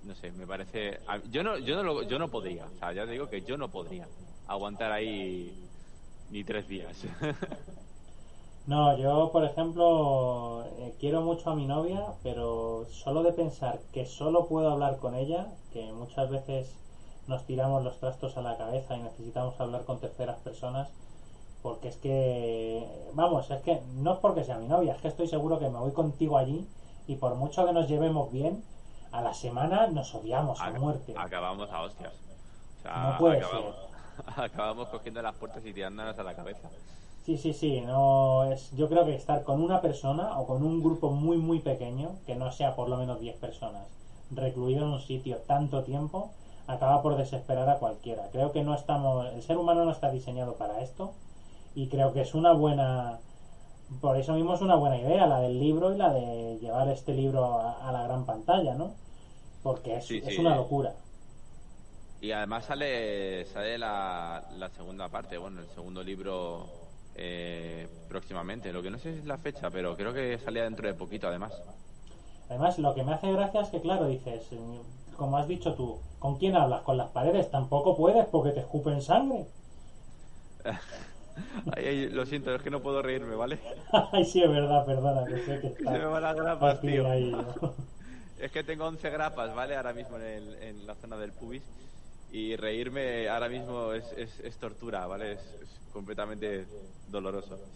[0.00, 3.04] no sé, me parece, yo no yo no lo- yo no podría, o sea, ya
[3.06, 4.10] te digo que yo no podría
[4.44, 5.70] aguantar ahí
[6.28, 7.02] ni tres días.
[8.66, 14.06] No, yo por ejemplo eh, quiero mucho a mi novia, pero solo de pensar que
[14.06, 16.76] solo puedo hablar con ella, que muchas veces
[17.26, 20.88] nos tiramos los trastos a la cabeza y necesitamos hablar con terceras personas,
[21.62, 25.26] porque es que, vamos, es que no es porque sea mi novia, es que estoy
[25.26, 26.66] seguro que me voy contigo allí
[27.08, 28.62] y por mucho que nos llevemos bien,
[29.10, 31.14] a la semana nos odiamos a muerte.
[31.16, 32.12] Acabamos a hostias.
[32.78, 33.76] O sea, No puede acabamos,
[34.36, 36.70] acabamos cogiendo las puertas y tirándonos a la cabeza.
[37.24, 40.82] Sí, sí, sí, no es yo creo que estar con una persona o con un
[40.82, 43.88] grupo muy muy pequeño, que no sea por lo menos 10 personas,
[44.28, 46.34] recluido en un sitio tanto tiempo,
[46.66, 48.28] acaba por desesperar a cualquiera.
[48.30, 51.18] Creo que no estamos el ser humano no está diseñado para esto
[51.74, 53.22] y creo que es una buena
[54.00, 57.14] por eso mismo es una buena idea la del libro y la de llevar este
[57.14, 58.98] libro a, a la gran pantalla, ¿no?
[59.62, 60.38] Porque es, Sí, es sí.
[60.38, 60.96] una locura.
[62.20, 66.81] Y además sale, sale la, la segunda parte, bueno, el segundo libro
[67.14, 68.72] eh, próximamente.
[68.72, 71.62] Lo que no sé es la fecha, pero creo que salía dentro de poquito además.
[72.48, 74.82] Además, lo que me hace gracia es que, claro, dices, eh,
[75.16, 76.82] como has dicho tú, ¿con quién hablas?
[76.82, 77.50] ¿Con las paredes?
[77.50, 79.50] Tampoco puedes porque te escupen sangre.
[81.76, 83.60] Ay, ay, lo siento, es que no puedo reírme, ¿vale?
[84.12, 87.08] Ay, sí, es verdad, perdona, que sé que Se me está van las grapas, tío.
[87.10, 87.76] ahí, ¿no?
[88.36, 89.76] es que tengo 11 grapas, ¿vale?
[89.76, 91.64] Ahora mismo en, el- en la zona del pubis.
[92.32, 95.32] Y reírme ahora mismo es, es, es tortura, ¿vale?
[95.32, 96.66] Es, es completamente
[97.06, 97.56] doloroso.
[97.56, 97.68] Lo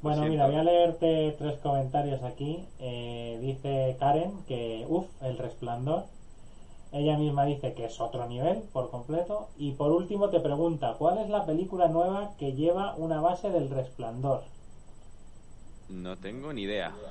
[0.00, 2.68] Bueno, mira, voy a leerte tres comentarios aquí.
[2.78, 6.10] Eh, dice Karen que, uff, el resplandor.
[6.92, 9.52] Ella misma dice que es otro nivel por completo.
[9.56, 13.70] Y por último te pregunta, ¿cuál es la película nueva que lleva una base del
[13.70, 14.44] resplandor?
[15.88, 17.02] No tengo ni idea.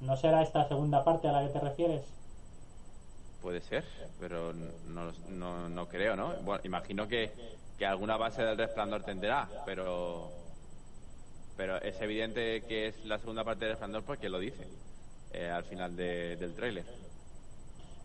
[0.00, 2.17] ¿No será esta segunda parte a la que te refieres?
[3.48, 6.36] Puede ser, pero no, no, no creo, ¿no?
[6.42, 7.34] Bueno, imagino que,
[7.78, 10.54] que alguna base del resplandor tendrá, pero
[11.56, 14.72] pero es evidente que es la segunda parte del resplandor porque lo dice
[15.30, 16.86] eh, al final de- del tráiler.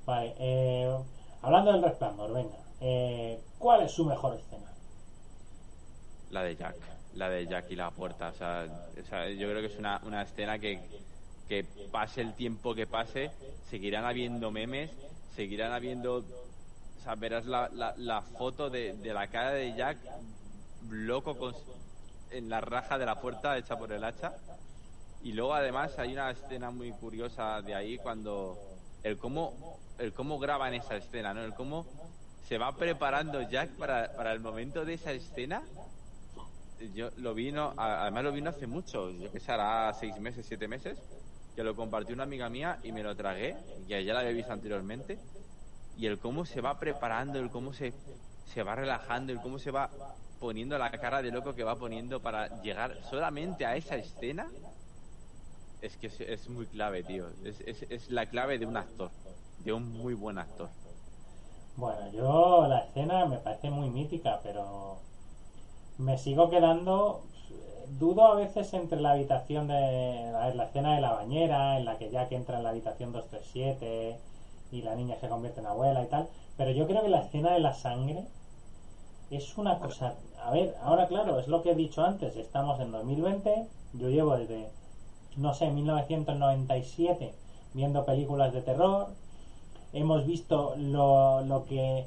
[0.06, 0.98] Vale, eh,
[1.42, 2.58] hablando del resplandor, venga.
[2.80, 4.78] eh, ¿Cuál es su mejor escena?
[6.28, 6.78] La de Jack,
[7.12, 8.30] la de Jack y la puerta.
[8.30, 8.68] O sea,
[9.00, 10.90] o sea, yo creo que es una, una escena que,
[11.48, 14.92] que pase el tiempo que pase, seguirán habiendo memes,
[15.36, 16.18] seguirán habiendo.
[16.18, 19.98] O sea, verás la, la, la foto de, de la cara de Jack
[20.90, 21.54] loco con,
[22.32, 24.34] en la raja de la puerta hecha por el hacha.
[25.22, 28.58] Y luego además hay una escena muy curiosa de ahí cuando
[29.04, 31.42] el cómo el cómo graban esa escena, ¿no?
[31.44, 31.86] El cómo
[32.48, 35.62] se va preparando Jack para, para el momento de esa escena.
[36.94, 39.54] Yo lo vi, no, a- además lo vi no hace mucho, yo que sé,
[40.00, 40.98] seis meses, siete meses,
[41.56, 43.56] que lo compartió una amiga mía y me lo tragué,
[43.88, 45.20] ya ya la había visto anteriormente,
[45.98, 47.94] y el cómo se va preparando, el cómo se,
[48.46, 49.90] se va relajando, el cómo se va
[50.40, 54.50] poniendo la cara de loco que va poniendo para llegar solamente a esa escena,
[55.82, 57.28] es que es, muy clave, tío.
[57.44, 59.12] Es, es la clave de un actor,
[59.60, 60.70] de un muy buen actor.
[61.76, 64.98] Bueno, yo la escena me parece muy mítica, pero
[65.98, 67.24] me sigo quedando.
[67.88, 70.32] Dudo a veces entre la habitación de.
[70.36, 73.12] A ver, la escena de la bañera, en la que Jack entra en la habitación
[73.12, 74.18] 237
[74.72, 76.28] y la niña se convierte en abuela y tal.
[76.58, 78.26] Pero yo creo que la escena de la sangre
[79.32, 80.16] es una cosa.
[80.44, 82.36] A ver, ahora claro, es lo que he dicho antes.
[82.36, 83.68] Estamos en 2020.
[83.94, 84.70] Yo llevo desde,
[85.38, 87.34] no sé, 1997
[87.74, 89.08] viendo películas de terror
[89.94, 92.06] hemos visto lo, lo que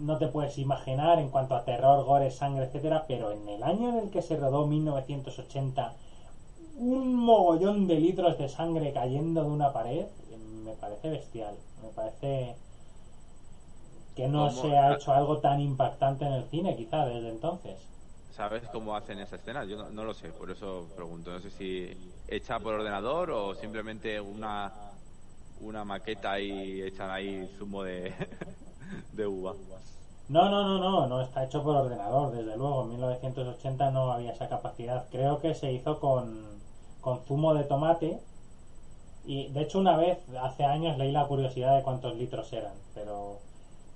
[0.00, 3.90] no te puedes imaginar en cuanto a terror, gore, sangre, etcétera, pero en el año
[3.90, 5.92] en el que se rodó 1980
[6.78, 10.06] un mogollón de litros de sangre cayendo de una pared
[10.64, 12.54] me parece bestial, me parece
[14.16, 14.62] que no ¿Cómo?
[14.62, 17.76] se ha hecho algo tan impactante en el cine quizá desde entonces.
[18.34, 19.64] ¿Sabes cómo hacen esa escena?
[19.64, 21.30] Yo no, no lo sé, por eso pregunto.
[21.30, 24.72] No sé si hecha por ordenador o simplemente una,
[25.60, 28.14] una maqueta y echan ahí zumo de,
[29.12, 29.24] de.
[30.28, 32.84] No, no, no, no, no está hecho por ordenador, desde luego.
[32.84, 35.06] En 1980 no había esa capacidad.
[35.10, 36.60] Creo que se hizo con,
[37.00, 38.20] con zumo de tomate.
[39.24, 42.72] Y de hecho, una vez, hace años, leí la curiosidad de cuántos litros eran.
[42.94, 43.38] Pero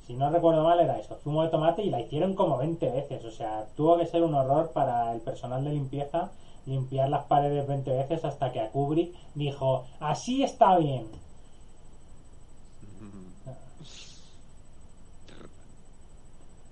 [0.07, 3.25] si no recuerdo mal, era eso: zumo de tomate y la hicieron como 20 veces.
[3.25, 6.31] O sea, tuvo que ser un horror para el personal de limpieza
[6.67, 11.07] limpiar las paredes 20 veces hasta que a Kubrick dijo: Así está bien.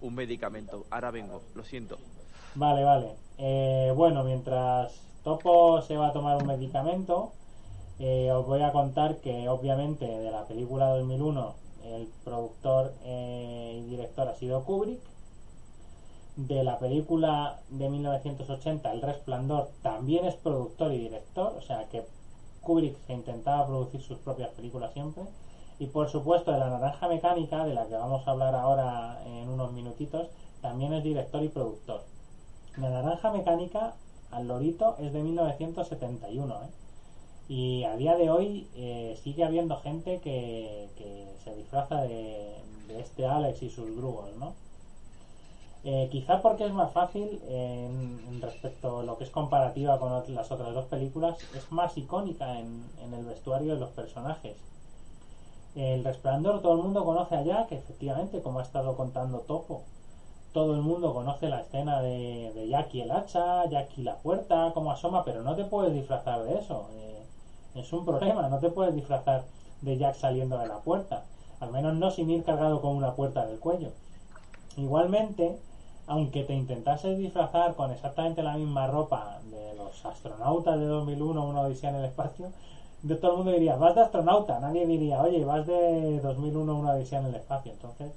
[0.00, 0.86] un medicamento.
[0.90, 1.98] Ahora vengo, lo siento.
[2.54, 3.18] Vale, vale.
[3.38, 7.38] Eh, bueno, mientras Topo se va a tomar un medicamento,
[7.98, 13.90] eh, os voy a contar que obviamente de la película 2001 el productor eh, y
[13.90, 15.00] director ha sido Kubrick.
[16.36, 22.06] De la película de 1980 El Resplandor también es productor y director, o sea que
[22.62, 25.24] Kubrick se intentaba producir sus propias películas siempre.
[25.78, 29.48] Y por supuesto de La Naranja Mecánica, de la que vamos a hablar ahora en
[29.48, 30.28] unos minutitos,
[30.60, 32.04] también es director y productor.
[32.76, 33.94] La Naranja Mecánica,
[34.30, 36.70] al lorito, es de 1971, ¿eh?
[37.48, 42.54] Y a día de hoy eh, sigue habiendo gente que, que se disfraza de,
[42.86, 44.54] de este Alex y sus grugos, ¿no?
[45.84, 47.88] Eh, quizá porque es más fácil eh,
[48.30, 52.60] en, respecto a lo que es comparativa con las otras dos películas, es más icónica
[52.60, 54.56] en, el vestuario de los personajes.
[55.74, 59.82] El Resplandor, todo el mundo conoce a Jack, efectivamente, como ha estado contando Topo.
[60.52, 64.16] Todo el mundo conoce la escena de, de Jack y el hacha, Jack y la
[64.18, 66.88] puerta, cómo asoma, pero no te puedes disfrazar de eso.
[66.92, 67.22] Eh,
[67.74, 69.44] es un problema, no te puedes disfrazar
[69.80, 71.24] de Jack saliendo de la puerta.
[71.58, 73.90] Al menos no sin ir cargado con una puerta del cuello.
[74.76, 75.58] Igualmente,
[76.06, 81.60] aunque te intentases disfrazar con exactamente la misma ropa de los astronautas de 2001, una
[81.62, 82.52] odisea en el espacio,
[83.02, 86.92] de todo el mundo diría, vas de astronauta, nadie diría, oye, vas de 2001, una
[86.92, 87.72] odisea en el espacio.
[87.72, 88.12] Entonces,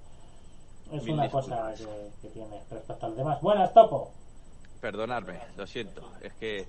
[0.92, 3.42] es Mil una cosa que, que tiene respecto al demás.
[3.42, 4.12] Buenas, Topo.
[4.82, 6.04] Perdonadme, lo siento.
[6.22, 6.66] Es que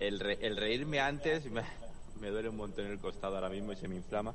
[0.00, 1.62] el, el reírme antes me,
[2.20, 4.34] me, duele un montón el costado ahora mismo y se me inflama.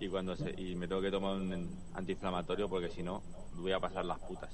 [0.00, 3.22] Y, cuando se, y me tengo que tomar un antiinflamatorio porque si no,
[3.54, 4.50] voy a pasar las putas.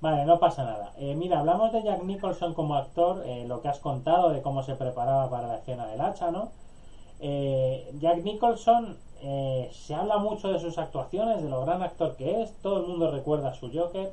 [0.00, 0.92] Vale, no pasa nada.
[0.98, 4.62] Eh, mira, hablamos de Jack Nicholson como actor, eh, lo que has contado de cómo
[4.62, 6.52] se preparaba para la escena del hacha, ¿no?
[7.20, 12.54] Eh, Jack Nicholson se habla mucho de sus actuaciones, de lo gran actor que es,
[12.62, 14.12] todo el mundo recuerda a su Joker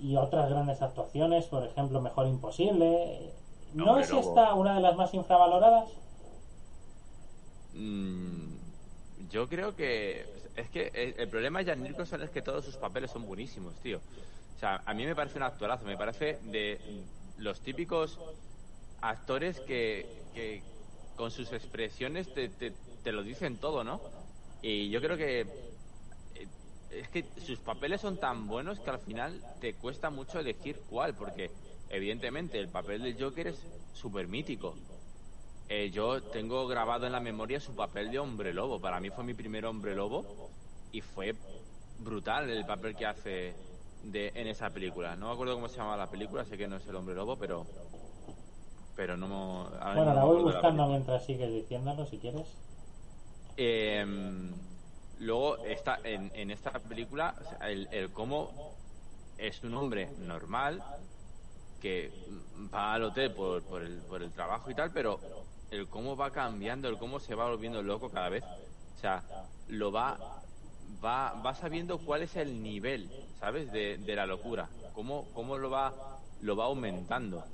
[0.00, 3.30] y otras grandes actuaciones, por ejemplo, Mejor Imposible.
[3.74, 5.88] ¿No es esta una de las más infravaloradas?
[7.74, 8.56] Mm,
[9.30, 10.26] yo creo que
[10.56, 14.00] es que el problema de Jack Nicholson es que todos sus papeles son buenísimos, tío.
[14.60, 16.78] Sea, a mí me parece un actorazo, me parece de
[17.38, 18.18] los típicos
[19.00, 20.62] actores que,
[21.16, 24.02] con sus expresiones te, te, lo dicen todo, ¿no?
[24.60, 26.46] Y yo creo que eh,
[26.90, 31.14] es que sus papeles son tan buenos que al final te cuesta mucho elegir cuál,
[31.14, 31.50] porque
[31.88, 34.76] evidentemente el papel del Joker es súper mítico.
[35.70, 38.78] Eh, yo tengo grabado en la memoria su papel de hombre lobo.
[38.78, 40.50] Para mí fue mi primer hombre lobo
[40.92, 41.34] y fue
[42.00, 43.69] brutal el papel que hace
[44.02, 45.16] de, en esa película.
[45.16, 47.36] No me acuerdo cómo se llama la película, sé que no es el hombre lobo,
[47.36, 47.66] pero
[48.96, 49.70] pero no...
[49.94, 52.46] Bueno, la voy buscando mientras sigues diciéndolo, si quieres.
[53.56, 54.52] Em,
[55.20, 58.74] luego, está, en, en esta película, el, el cómo
[59.38, 60.82] es un hombre normal
[61.80, 62.12] que
[62.74, 65.18] va al hotel por, por, el, por el trabajo y tal, pero
[65.70, 68.44] el cómo va cambiando, el cómo se va volviendo loco cada vez.
[68.44, 69.22] O sea,
[69.68, 70.42] lo va
[71.04, 73.70] va, sabiendo cuál es el nivel, ¿sabes?
[73.72, 75.94] De, de la locura, cómo, cómo lo, va,
[76.40, 77.44] lo va aumentando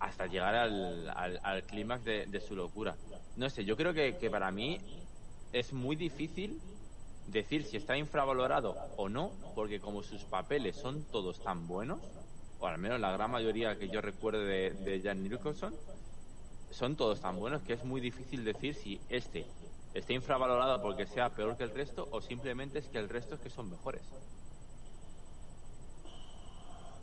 [0.00, 1.10] hasta llegar al,
[1.42, 2.96] al, clímax de, su locura.
[3.36, 4.78] No sé, yo creo que, que para mí
[5.52, 6.60] es muy difícil
[7.26, 11.98] decir si está infravalorado o no, porque como sus papeles son todos tan buenos,
[12.60, 15.74] o al menos la gran mayoría que yo recuerdo de, de Jan Nicholson,
[16.70, 19.46] son todos tan buenos que es muy difícil decir si este
[19.94, 23.40] esté infravalorado porque sea peor que el resto o simplemente es que el resto es
[23.40, 24.02] que son mejores.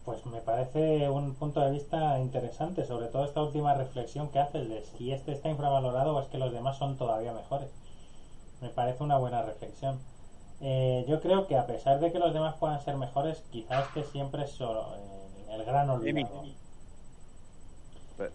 [0.05, 4.59] Pues me parece un punto de vista interesante, sobre todo esta última reflexión que hace
[4.59, 7.69] el de si este está infravalorado o es que los demás son todavía mejores.
[8.61, 9.99] Me parece una buena reflexión.
[10.61, 14.03] Eh, yo creo que a pesar de que los demás puedan ser mejores, quizás este
[14.11, 16.43] siempre es solo, eh, el gran olvidado.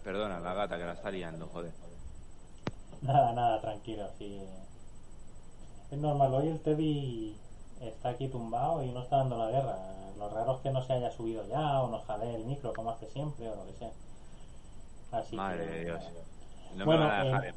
[0.03, 1.71] Perdona, la gata que la está liando, joder.
[3.07, 4.41] Nada, nada, tranquilo, sí.
[5.89, 7.35] Es normal, hoy el Teddy
[7.81, 9.77] está aquí tumbado y no está dando la guerra.
[10.17, 12.91] Lo raro es que no se haya subido ya o no jale el micro como
[12.91, 13.91] hace siempre o lo que sea.
[15.11, 16.03] Así Madre de Dios.
[16.75, 17.53] No bueno, me a dejar eh,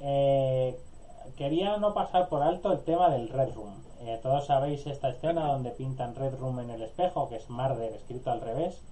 [0.00, 0.80] eh,
[1.36, 3.82] quería no pasar por alto el tema del Red Room.
[4.00, 7.92] Eh, todos sabéis esta escena donde pintan Red Room en el espejo, que es Marder
[7.94, 8.82] escrito al revés.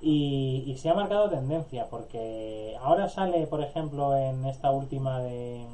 [0.00, 5.66] Y, se ha marcado tendencia porque ahora sale, por ejemplo, en esta última de,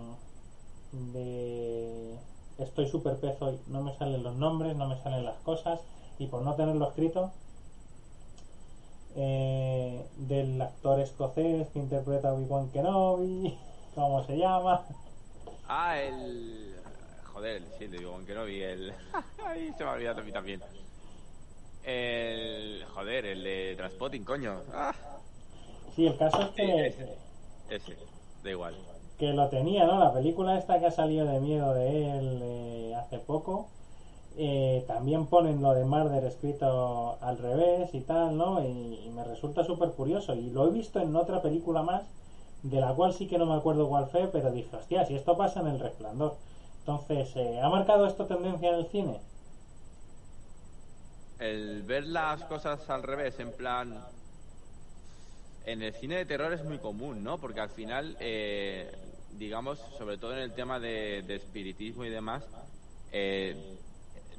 [0.92, 2.18] de
[2.58, 5.80] Estoy super pezo y no me salen los nombres, no me salen las cosas
[6.18, 7.32] y por no tenerlo escrito
[9.14, 13.58] eh, del actor escocés que interpreta a Obi-Wan Kenobi,
[13.94, 14.86] ¿cómo se llama?
[15.68, 16.76] Ah, el...
[17.32, 18.94] Joder, sí, de Obi-Wan Kenobi, el...
[19.44, 20.62] Ay, se me ha olvidado a mí también.
[21.86, 22.84] El.
[22.92, 24.60] Joder, el de Transpotting, coño.
[24.74, 24.92] Ah.
[25.94, 26.86] Sí, el caso es que.
[27.70, 27.96] ese,
[28.42, 28.74] da igual.
[29.18, 30.00] Que lo tenía, ¿no?
[30.00, 33.68] La película esta que ha salido de miedo de él eh, hace poco.
[34.36, 38.62] Eh, también ponen lo de Marder escrito al revés y tal, ¿no?
[38.62, 40.34] Y, me resulta súper curioso.
[40.34, 42.02] Y lo he visto en otra película más,
[42.64, 45.36] de la cual sí que no me acuerdo cuál fue, pero dije, hostia, si esto
[45.36, 46.34] pasa en El Resplandor.
[46.80, 49.20] Entonces, eh, ¿ha marcado esto tendencia en el cine?
[51.38, 54.04] El ver las cosas al revés, en plan...
[55.64, 57.38] En el cine de terror es muy común, ¿no?
[57.38, 58.88] Porque al final, eh,
[59.32, 62.44] digamos, sobre todo en el tema de, espiritismo y demás,
[63.10, 63.76] eh,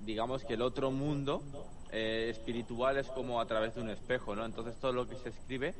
[0.05, 1.43] digamos que el otro mundo
[1.91, 4.45] eh, espiritual es como a través de un espejo, ¿no?
[4.45, 5.75] Entonces todo lo que se escribe,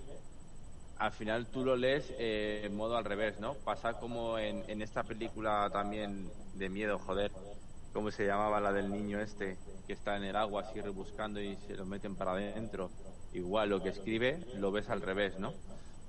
[0.98, 3.54] al final tú lo lees en modo al revés, ¿no?
[3.54, 7.32] Pasa como en esta película también de miedo, joder,
[7.98, 9.58] ¿cómo se llamaba la del niño este?
[9.88, 12.92] que está en el agua así rebuscando y se lo meten para adentro,
[13.34, 15.52] igual lo que escribe lo ves al revés, ¿no?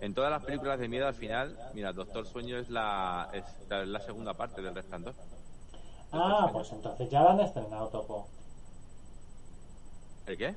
[0.03, 4.01] En todas las películas de miedo al final, mira, Doctor Sueño es la, es la,
[4.01, 5.15] segunda parte del Resplandor.
[6.13, 8.29] Ah, pues entonces ya la han estrenado, Topo.
[10.27, 10.55] ¿El qué?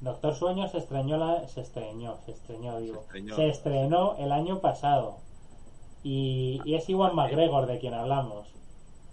[0.00, 3.04] Doctor Sueño se estrenó, la, se estrenó, se estrenó, digo.
[3.36, 5.18] Se, estrenó el año pasado.
[6.02, 8.48] Y, y es Iwan McGregor de quien hablamos.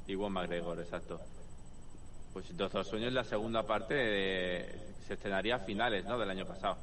[0.08, 1.20] Iwan McGregor, exacto.
[2.34, 4.66] Pues Doctor Sueño es la segunda parte, de,
[5.06, 6.18] se estrenaría a finales ¿no?
[6.18, 6.78] del año pasado.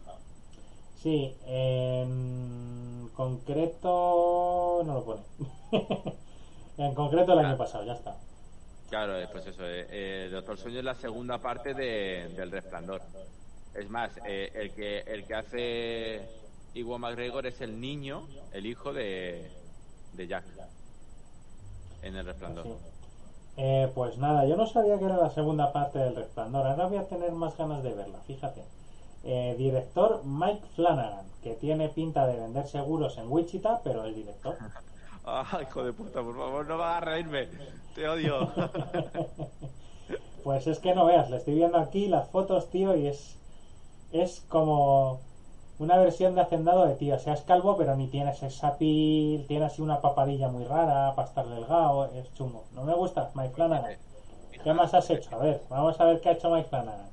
[1.03, 5.22] Sí, en concreto no lo pone.
[6.78, 8.16] en concreto el año pasado, ya está.
[8.90, 13.03] Claro, eh, pues eso, eh, eh, Doctor Sueño es la segunda parte de, del Resplandor.
[13.74, 16.28] Es más, eh, el que el que hace
[16.74, 19.51] Iwan McGregor es el niño, el hijo de,
[20.14, 20.44] de Jack
[22.03, 22.64] en el Resplandor.
[22.64, 22.97] Sí.
[23.59, 26.67] Eh, pues nada, yo no sabía que era la segunda parte del Resplandor.
[26.67, 28.63] Ahora voy a tener más ganas de verla, fíjate.
[29.25, 34.57] Eh, director Mike Flanagan, que tiene pinta de vender seguros en Wichita, pero es director.
[35.31, 37.49] Ah, hijo de puta, por favor, no me hagas reírme.
[37.95, 38.49] Te odio.
[40.43, 43.37] Pues es que no veas, le estoy viendo aquí las fotos, tío, y es
[44.13, 45.21] es como
[45.79, 47.16] una versión de Hacendado de tío.
[47.16, 51.14] O sea, es calvo, pero ni tienes esa pil, tiene así una papadilla muy rara
[51.14, 52.64] para estar delgado, es chungo.
[52.72, 53.97] No me gusta, Mike Flanagan.
[54.62, 55.35] ¿Qué más has hecho?
[55.37, 57.09] A ver, vamos a ver qué ha hecho Mike Flanagan.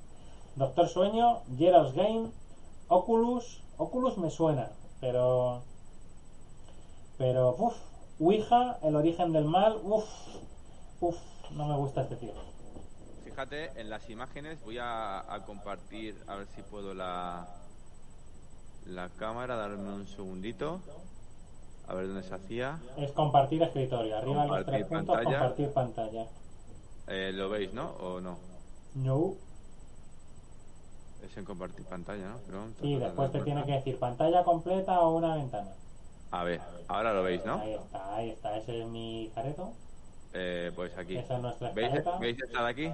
[0.56, 2.32] Doctor Sueño, Gerald's Game,
[2.88, 3.62] Oculus.
[3.78, 5.62] Oculus me suena, pero.
[7.18, 7.76] Pero, uff,
[8.20, 10.06] Ouija, El origen del mal, uff,
[11.02, 11.18] uff,
[11.52, 12.34] no me gusta este tío.
[13.24, 17.48] Fíjate, en las imágenes voy a, a compartir, a ver si puedo la,
[18.86, 20.80] la cámara, darme un segundito.
[21.88, 22.80] A ver dónde se hacía.
[22.98, 24.18] Es compartir escritorio.
[24.18, 25.40] Arriba los Compartir tres puntos, pantalla.
[25.40, 26.26] compartir pantalla.
[27.08, 27.90] Eh, ¿Lo veis, no?
[28.00, 28.38] ¿O no?
[28.96, 29.34] No.
[31.24, 32.38] Es en compartir pantalla, ¿no?
[32.48, 35.70] Pero- Sí, después te tiene que decir pantalla completa o una ventana.
[36.32, 37.60] A ver, ahora lo veis, ¿no?
[37.60, 38.58] Ahí está, ahí está.
[38.58, 39.72] Ese es mi careto.
[40.34, 41.18] Eh, pues aquí.
[41.18, 41.92] Esa es nuestra ¿Veis.
[42.20, 42.92] ¿Veis esta de aquí?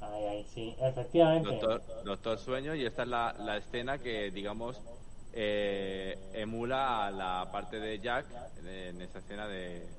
[0.00, 0.76] Ahí, ahí, sí.
[0.78, 1.48] Efectivamente.
[1.48, 4.84] Doctor, Doctor Sueño y esta es la, la escena que, digamos,
[5.32, 9.96] eh, emula a la parte de Jack en, esa escena de,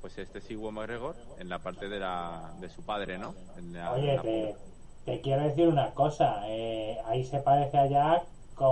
[0.00, 3.40] pues este es Iwan McGregor en la parte de, la, de su padre, ¿no?
[3.56, 4.64] En la- Oye, la- te,
[5.04, 6.42] te quiero decir una cosa.
[6.48, 8.68] eh, ahí se parece a Jack con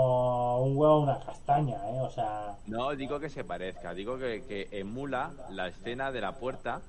[0.62, 2.01] un huevo a una castaña, ¿eh?
[2.01, 6.39] O sea, No digo que se parezca, digo que, que emula la escena de la
[6.39, 6.89] puerta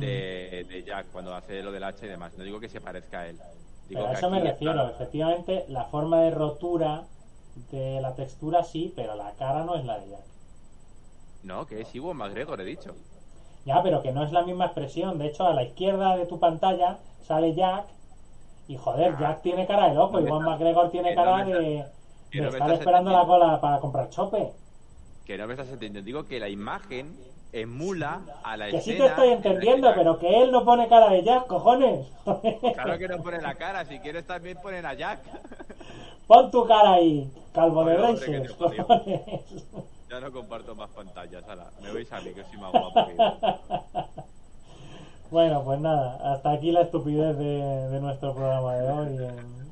[0.00, 2.32] de, de Jack cuando hace lo del hacha y demás.
[2.36, 3.36] No digo que se parezca a él.
[3.88, 4.88] Digo pero a eso me refiero.
[4.90, 7.04] Efectivamente, la forma de rotura
[7.70, 10.24] de la textura sí, pero la cara no es la de Jack.
[11.42, 12.94] No, que es Iwan McGregor, he dicho.
[13.64, 15.18] Ya, pero que no es la misma expresión.
[15.18, 17.86] De hecho, a la izquierda de tu pantalla sale Jack.
[18.66, 20.16] Y joder, Jack tiene cara de loco.
[20.16, 21.84] Ah, No estás- McGregor tiene que no cara me de,
[22.32, 24.52] no estar esperando la cola para comprar chope.
[25.26, 26.02] Que no me estás entendiendo.
[26.02, 27.14] Digo que la imagen
[27.54, 29.04] emula a la Que sí escena.
[29.04, 32.06] te estoy en la que entendiendo, pero que él no pone cara de Jack, cojones.
[32.74, 33.84] Claro que no pone la cara.
[33.84, 35.20] Si quieres también ponen a Jack.
[36.26, 39.20] Pon tu cara ahí, calvo de que te cojones.
[40.10, 41.48] Ya no comparto más pantallas.
[41.48, 43.16] Ala, me veis a mí, que soy más guapo que.
[45.30, 47.44] Bueno, pues nada, hasta aquí la estupidez de,
[47.90, 49.06] de nuestro programa de hoy.
[49.26, 49.63] en-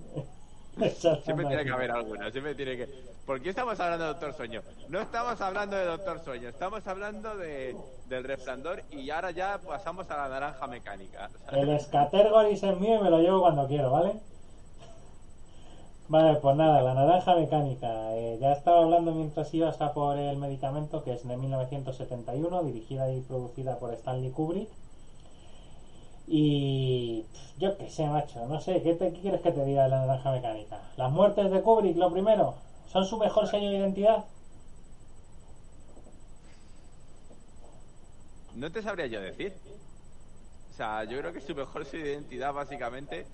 [1.24, 2.88] Siempre tiene que haber alguna, siempre tiene que...
[3.26, 4.62] ¿Por qué estamos hablando de Doctor Sueño?
[4.88, 7.76] No estamos hablando de Doctor Sueño, estamos hablando de,
[8.08, 11.30] del resplandor y ahora ya pasamos a la naranja mecánica.
[11.52, 14.14] El Scattergoris es mío y me lo llevo cuando quiero, ¿vale?
[16.08, 18.14] Vale, pues nada, la naranja mecánica.
[18.16, 23.10] Eh, ya estaba hablando mientras ibas a por el medicamento, que es de 1971, dirigida
[23.12, 24.68] y producida por Stanley Kubrick.
[26.34, 27.28] Y
[27.58, 30.00] yo qué sé, macho, no sé, ¿qué, te, qué quieres que te diga de la
[30.06, 30.82] naranja mecánica?
[30.96, 34.24] Las muertes de Kubrick, lo primero, ¿son su mejor sello de identidad?
[38.52, 39.60] No te sabría yo decir.
[40.70, 43.30] O sea, yo creo que su mejor identidad básicamente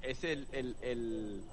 [0.00, 1.52] es el, el, el-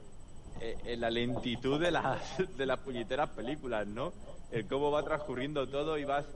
[0.60, 4.16] eh, eh, la lentitud de las, de las puñeteras películas, ¿no?
[4.50, 6.28] El cómo va transcurriendo todo y vas,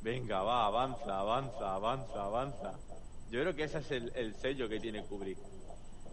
[0.00, 2.82] venga, va, avanza, avanza, avanza, avanza.
[3.30, 5.38] Yo creo que ese es el, el sello que tiene Kubrick.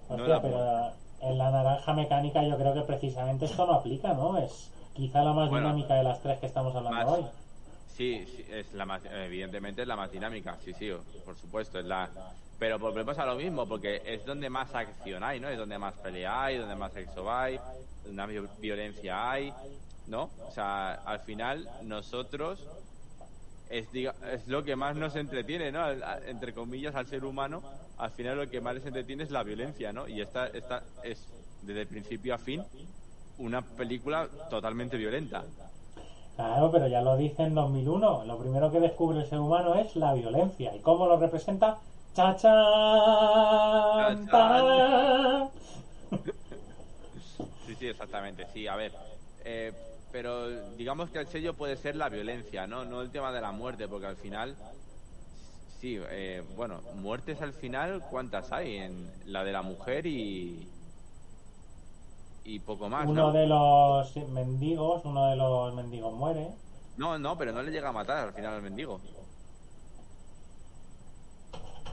[0.10, 4.38] No la- pero en la naranja mecánica yo creo que precisamente esto no aplica, ¿no?
[4.38, 7.26] Es quizá la más Bueno, dinámica de las tres que estamos hablando más- hoy.
[7.88, 10.92] Sí, sí, es la más, evidentemente es la más dinámica, sí, sí,
[11.26, 12.12] por supuesto, es la...
[12.60, 15.50] Pero volvemos a lo mismo, porque es donde más acción hay, ¿no?
[15.50, 17.60] Es donde más pelea hay, donde más sexo hay,
[18.04, 19.52] donde más vi- violencia hay,
[20.06, 20.30] ¿no?
[20.48, 22.68] O sea, al final nosotros
[23.70, 25.82] es, diga- es lo que más nos entretiene, ¿no?
[25.84, 27.64] Al- a- entre comillas, al ser humano,
[27.98, 30.08] al final lo que más les entretiene es la violencia, ¿no?
[30.08, 31.28] Y esta, esta es,
[31.62, 32.64] desde principio a fin,
[33.38, 35.44] una película totalmente violenta.
[36.36, 38.24] Claro, pero ya lo dice en 2001.
[38.26, 40.76] Lo primero que descubre el ser humano es la violencia.
[40.76, 41.80] ¿Y cómo lo representa?
[42.14, 42.54] Chachán.
[44.28, 45.50] ¡Tarán!
[47.66, 48.94] Sí, sí, exactamente, sí, a ver.
[49.44, 49.74] eh,
[50.18, 52.86] pero digamos que el sello puede ser la violencia, ¿no?
[52.86, 54.56] No el tema de la muerte, porque al final.
[55.80, 58.78] Sí, eh, bueno, muertes al final, ¿cuántas hay?
[58.78, 60.68] En la de la mujer y.
[62.46, 63.08] y poco más.
[63.08, 63.32] Uno ¿no?
[63.32, 66.48] de los mendigos, uno de los mendigos muere.
[66.98, 69.00] No, no, pero no le llega a matar al final al mendigo.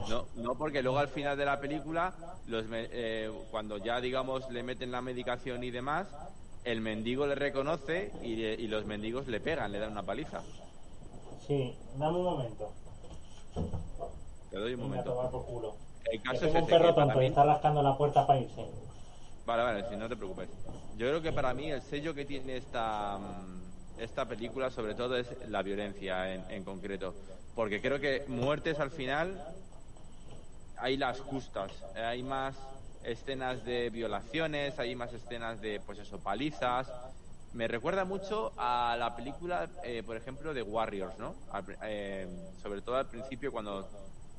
[0.09, 2.11] No, no, porque luego al final de la película,
[2.47, 6.07] los eh, cuando ya digamos le meten la medicación y demás,
[6.65, 10.41] el mendigo le reconoce y, le- y los mendigos le pegan, le dan una paliza.
[11.47, 12.71] Sí, dame un momento.
[14.49, 15.11] Te doy un Venga, momento.
[15.13, 15.75] tomar por culo.
[16.11, 18.65] El Que caso es un este, perro y está rascando la puerta para irse.
[19.45, 20.49] Vale, vale, si no te preocupes.
[20.97, 25.17] Yo creo que para mí el sello que tiene esta, mm, esta película sobre todo
[25.17, 27.13] es la violencia en, en concreto.
[27.53, 29.39] Porque creo que muertes al final
[30.77, 31.71] hay las justas.
[31.95, 32.55] Hay más
[33.05, 36.91] escenas de violaciones, hay más escenas de, pues eso, palizas.
[37.53, 41.35] Me recuerda mucho a la película, eh, por ejemplo, de Warriors, ¿no?
[41.51, 42.27] Al eh,
[42.61, 43.87] sobre todo al principio cuando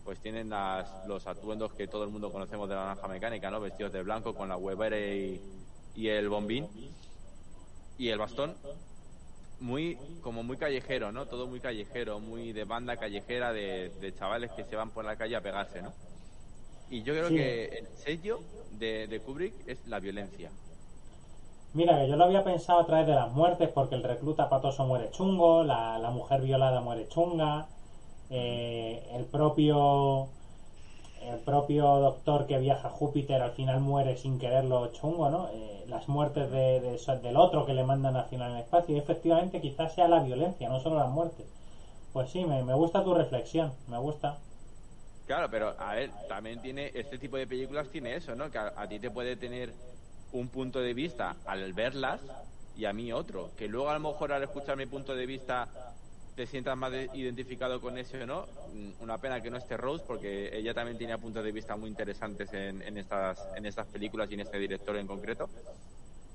[0.05, 3.61] pues tienen las, los atuendos que todo el mundo conocemos de la naranja mecánica, ¿no?
[3.61, 5.41] Vestidos de blanco con la huevera y,
[5.97, 6.69] y el bombín
[7.99, 8.55] y el bastón.
[9.59, 11.25] Muy, como muy callejero, ¿no?
[11.25, 15.17] Todo muy callejero, muy de banda callejera de, de chavales que se van por la
[15.17, 15.95] calle a pegarse, ¿no?
[16.89, 17.35] Y yo creo Sí.
[17.35, 20.57] que el sello de, de Kubrick es la violencia.
[21.73, 24.85] Mira, que yo lo había pensado a través de las muertes, porque el recluta patoso
[24.87, 27.71] muere chungo, la, la mujer violada muere chunga,
[28.31, 30.33] eh, el propio
[31.23, 35.49] el propio doctor que viaja a Júpiter al final muere sin quererlo chungo, ¿no?
[35.53, 36.81] Eh, las muertes de,
[37.23, 40.23] del otro que le mandan al final en el espacio, y efectivamente quizás sea la
[40.23, 41.49] violencia, no solo las muertes.
[42.13, 44.46] Pues sí, me, me gusta tu reflexión, me gusta.
[45.27, 48.51] Claro, pero a ver, también tiene este tipo de películas tiene eso, ¿no?
[48.51, 49.81] Que a, ti te puede tener
[50.31, 52.33] un punto de vista al verlas
[52.73, 53.55] y a mí otro.
[53.57, 55.73] Que luego a lo mejor al escuchar mi punto de vista
[56.35, 58.55] te sientas más de- identificado con ese o no.
[58.67, 61.91] Mm, Una pena que no esté Rose porque ella también tenía puntos de vista muy
[61.91, 65.53] interesantes en, en estas en estas películas y en este director en concreto.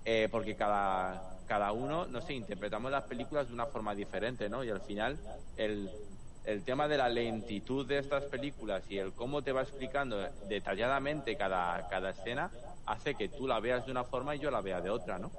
[0.03, 4.63] Eh, porque cada, cada uno, no sé, interpretamos las películas de una forma diferente, ¿no?
[4.63, 5.23] Y al final,
[5.55, 5.95] el,
[6.43, 10.17] el tema de la lentitud de estas películas y el cómo te va explicando
[10.47, 12.51] detalladamente cada, cada escena
[12.85, 15.31] hace que tú la veas de una forma y yo la vea de otra, ¿no?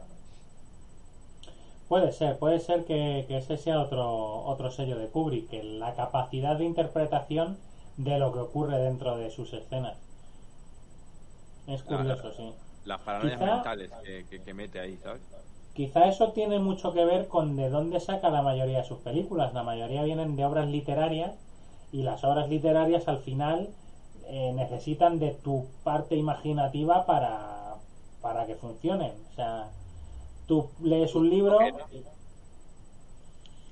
[1.89, 5.95] Puede ser, puede ser que, que ese sea otro, otro sello de Kubrick, que la
[5.95, 7.59] capacidad de interpretación
[7.99, 9.99] de lo que ocurre dentro de sus escenas.
[11.67, 12.55] Es curioso, sí.
[12.85, 15.23] Las paranoias Quizá- mentales que, que- que mete ahí, ¿sabes?
[15.75, 19.55] Quizá eso tiene mucho que ver con de dónde saca la mayoría de sus películas.
[19.55, 21.39] La mayoría vienen de obras literarias
[21.91, 23.75] y las obras literarias al final
[24.27, 27.77] eh, necesitan de tu parte imaginativa para,
[28.21, 29.13] para que funcionen.
[29.31, 29.73] O sea,
[30.47, 32.05] tú lees un libro y,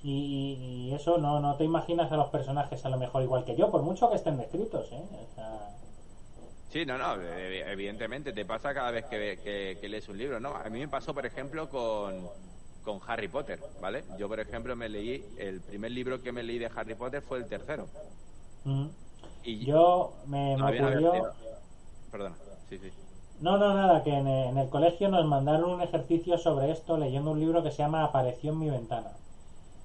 [0.03, 3.57] y- y eso no, no te imaginas a los personajes a lo mejor igual que
[3.57, 4.91] yo, por mucho que estén descritos.
[4.93, 5.03] ¿eh?
[5.31, 5.77] O sea,
[6.71, 10.39] Sí, no, no, ev- evidentemente te pasa cada vez que, que- que lees un libro,
[10.41, 10.55] ¿no?
[10.57, 12.33] A mí me pasó, por ejemplo, con,
[12.81, 14.07] con Harry Potter, ¿vale?
[14.11, 17.39] Yo, por ejemplo, me leí, el primer libro que me leí de Harry Potter fue
[17.39, 17.93] el tercero.
[18.64, 18.89] mm.
[19.43, 21.35] Y yo me, no ocurrió...
[22.11, 22.93] Perdona, sí, sí.
[23.47, 27.31] No, no, nada, que en, en el colegio nos mandaron un ejercicio sobre esto leyendo
[27.33, 29.21] un libro que se llama Apareció en mi ventana.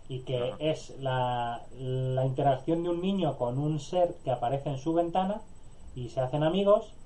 [0.07, 0.59] Y que Ajá.
[0.59, 5.47] es la, la interacción de un niño con un ser que aparece en su ventana
[5.95, 6.97] y se hacen amigos,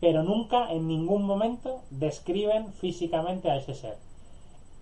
[0.00, 3.98] pero nunca en ningún momento describen físicamente a ese ser.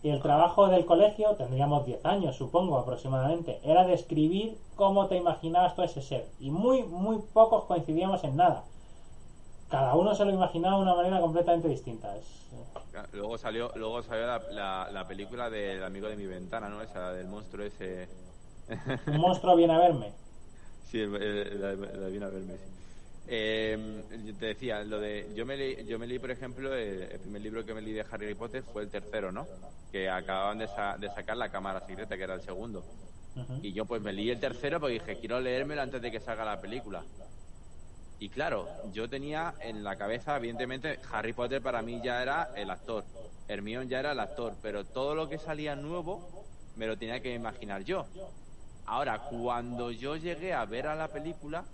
[0.03, 5.75] Y el trabajo del colegio, tendríamos 10 años, supongo, aproximadamente, era describir cómo te imaginabas
[5.77, 6.35] tú a ese ser.
[6.39, 8.73] Y muy, muy pocos coincidíamos en nada.
[9.69, 12.17] Cada uno se lo imaginaba de una manera completamente distinta.
[12.17, 12.57] Es-
[13.13, 16.83] Luego salió, luego salió la, la, la película del amigo de mi ventana, ¿no?
[16.83, 18.09] Esa del monstruo ese.
[19.07, 20.15] un monstruo viene a verme.
[20.83, 21.11] Sí, el-
[22.13, 22.86] vino a verme, sí.
[23.29, 27.03] Eh, yo te decía, lo de, yo me leí, yo me leí por ejemplo, el,
[27.13, 29.51] el primer libro que me leí de Harry Potter fue el tercero, ¿no?
[29.91, 32.89] Que acababan de, sa- de sacar la cámara secreta, que era el segundo.
[33.61, 36.45] Y yo pues me leí el tercero porque dije, quiero leérmelo antes de que salga
[36.45, 37.09] la película.
[38.19, 42.71] Y claro, yo tenía en la cabeza, evidentemente, Harry Potter para mí ya era el
[42.71, 43.11] actor,
[43.47, 46.27] Hermione ya era el actor, pero todo lo que salía nuevo
[46.75, 48.15] me lo tenía que imaginar yo.
[48.85, 51.71] Ahora, cuando yo llegué a ver a la película,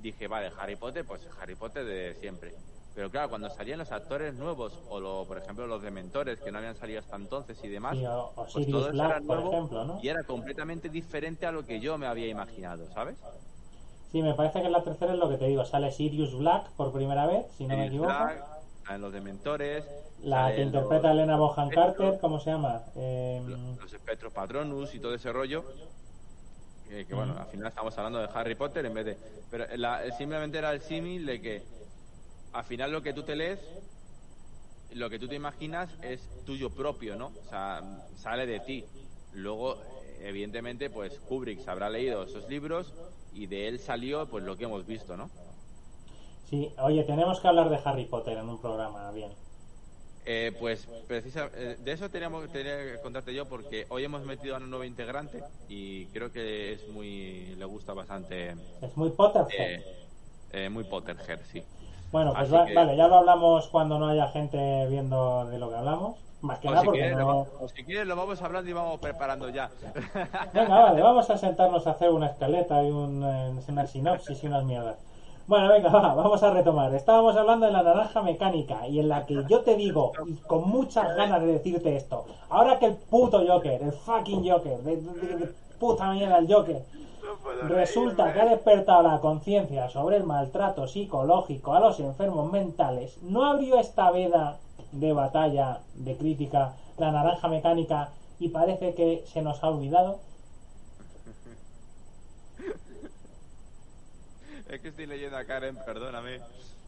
[0.00, 2.54] dije, vale, Harry Potter, pues Harry Potter de siempre.
[2.94, 6.58] Pero claro, cuando salían los actores nuevos, o lo, por ejemplo los dementores que no
[6.58, 9.98] habían salido hasta entonces y demás, Sí, o, o pues eso era nuevo ejemplo, ¿no?
[10.02, 13.16] y era completamente diferente a lo que yo me había imaginado, ¿sabes?
[14.12, 15.64] Sí, me parece que en la tercera es lo que te digo.
[15.66, 18.08] Sale Sirius Black por primera vez, si no me equivoco.
[18.08, 19.84] Black, los dementores,
[20.22, 22.82] La que interpreta los Elena Bohan Carter, ¿cómo se llama?
[22.94, 25.64] Eh, los, los espectros patronus y todo ese rollo.
[26.86, 29.20] Que, que, bueno, al final estamos hablando de Harry Potter en vez de.
[29.48, 31.68] Pero la- simplemente era el símil de que
[32.52, 33.78] al final lo que tú te lees
[34.90, 37.26] lo que tú te imaginas es tuyo propio, ¿no?
[37.40, 37.82] O sea,
[38.14, 38.92] sale de ti.
[39.30, 39.82] Luego,
[40.18, 42.94] evidentemente, pues Kubrick se habrá leído esos libros
[43.30, 45.32] y de él salió pues lo que hemos visto, ¿no?
[46.44, 49.36] Sí, oye, tenemos que hablar de Harry Potter en un programa, bien.
[50.28, 54.56] Eh, pues precisa, eh, de eso teníamos, tenía que contarte yo porque hoy hemos metido
[54.56, 58.56] a un nuevo integrante y creo que es muy le gusta bastante.
[58.82, 59.82] Es muy Potterhead.
[60.52, 61.62] Eh, muy Potterhead, sí.
[62.10, 66.16] Bueno, pues vale, ya lo hablamos cuando no haya gente viendo de lo que hablamos.
[66.40, 67.32] Más que nada si porque quieres, no...
[67.32, 69.70] lo, o si quieres lo vamos hablando y vamos preparando ya.
[70.52, 74.46] Venga, vale, vamos a sentarnos a hacer una escaleta y un, eh, una sinopsis y
[74.48, 74.96] unas mierdas.
[75.46, 76.92] Bueno, venga, va, vamos a retomar.
[76.94, 80.68] Estábamos hablando de la naranja mecánica y en la que yo te digo, y con
[80.68, 85.36] muchas ganas de decirte esto, ahora que el puto Joker, el fucking Joker, de, de-
[85.36, 85.46] de
[85.78, 86.82] puta mierda el Joker,
[87.68, 93.44] resulta que ha despertado la conciencia sobre el maltrato psicológico a los enfermos mentales, ¿no
[93.44, 94.58] abrió esta veda
[94.92, 100.18] de batalla, de crítica, la naranja mecánica y parece que se nos ha olvidado?
[104.68, 106.40] Es que estoy leyendo a Karen, perdóname.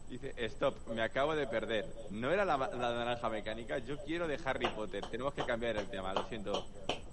[0.09, 1.85] Dice, stop, me acabo de perder.
[2.09, 5.05] No era la, la naranja mecánica, yo quiero de Harry Potter.
[5.09, 6.65] Tenemos que cambiar el tema, lo siento.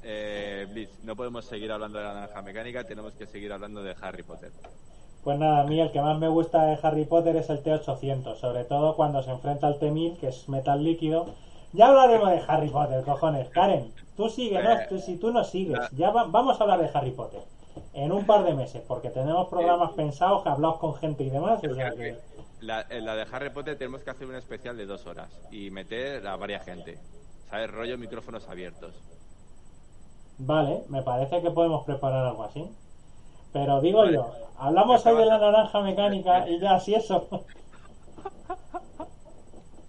[0.03, 3.95] Eh, Blitz, no podemos seguir hablando de la naranja mecánica, tenemos que seguir hablando de
[4.01, 4.51] Harry Potter.
[5.23, 8.37] Pues nada, a mí el que más me gusta de Harry Potter es el T800,
[8.37, 11.27] sobre todo cuando se enfrenta al T1000, que es metal líquido.
[11.73, 13.49] Ya hablaremos de Harry Potter, cojones.
[13.51, 14.71] Karen, tú sigue, ¿no?
[14.89, 17.41] Tú- si tú no sigues, ya va- vamos a hablar de Harry Potter
[17.93, 21.61] en un par de meses, porque tenemos programas pensados que hablados con gente y demás.
[21.65, 22.19] o sea que-
[22.61, 25.71] La, en la de Harry Potter tenemos que hacer un especial de dos horas y
[25.71, 26.99] meter a varias gente.
[27.51, 27.71] ¿Sabes?
[27.71, 28.95] Rollo micrófonos abiertos.
[30.39, 32.69] Vale, me parece que podemos preparar algo así.
[33.53, 34.15] Pero digo Vale.
[34.15, 37.29] yo, hablamos hoy de la naranja mecánica y ya así eso.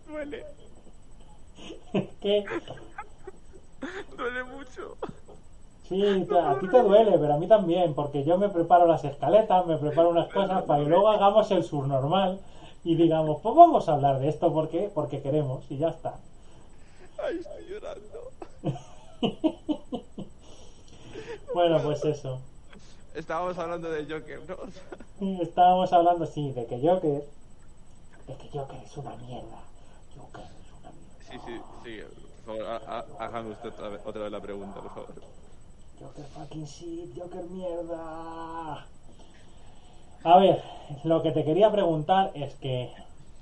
[0.07, 0.45] Duele,
[2.21, 2.45] que
[4.15, 4.97] duele mucho.
[5.88, 9.65] Sí, a ti te duele, pero a mí también, porque yo me preparo las escaletas,
[9.65, 12.39] me preparo unas cosas para que luego hagamos el subnormal
[12.83, 16.15] y digamos, pues vamos a hablar de esto porque porque queremos y ya está.
[17.23, 18.31] Ay, estoy llorando.
[21.53, 22.39] Bueno, pues eso.
[23.15, 25.41] Estábamos hablando de Joker, ¿no?
[25.41, 27.23] Estábamos hablando, sí, de que Joker,
[28.27, 29.57] de que Joker es una mierda.
[30.15, 31.23] Joker es una mierda.
[31.31, 32.01] Sí, sí, sí.
[32.45, 32.81] Por favor,
[33.19, 35.13] hágame usted otra vez, otra vez la pregunta, por favor.
[36.00, 38.86] Joker fucking shit, Joker mierda.
[40.24, 40.62] A ver,
[41.04, 42.93] lo que te quería preguntar es que,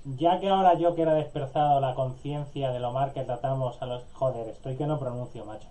[0.06, 4.04] ya que ahora Joker ha despertado la conciencia de lo mal que tratamos a los...
[4.14, 5.68] Joder, estoy que no pronuncio, macho.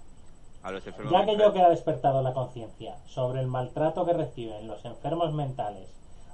[0.62, 1.42] A los enfermos Ya que.
[1.42, 5.88] Joker ha despertado la conciencia sobre el maltrato que reciben los enfermos mentales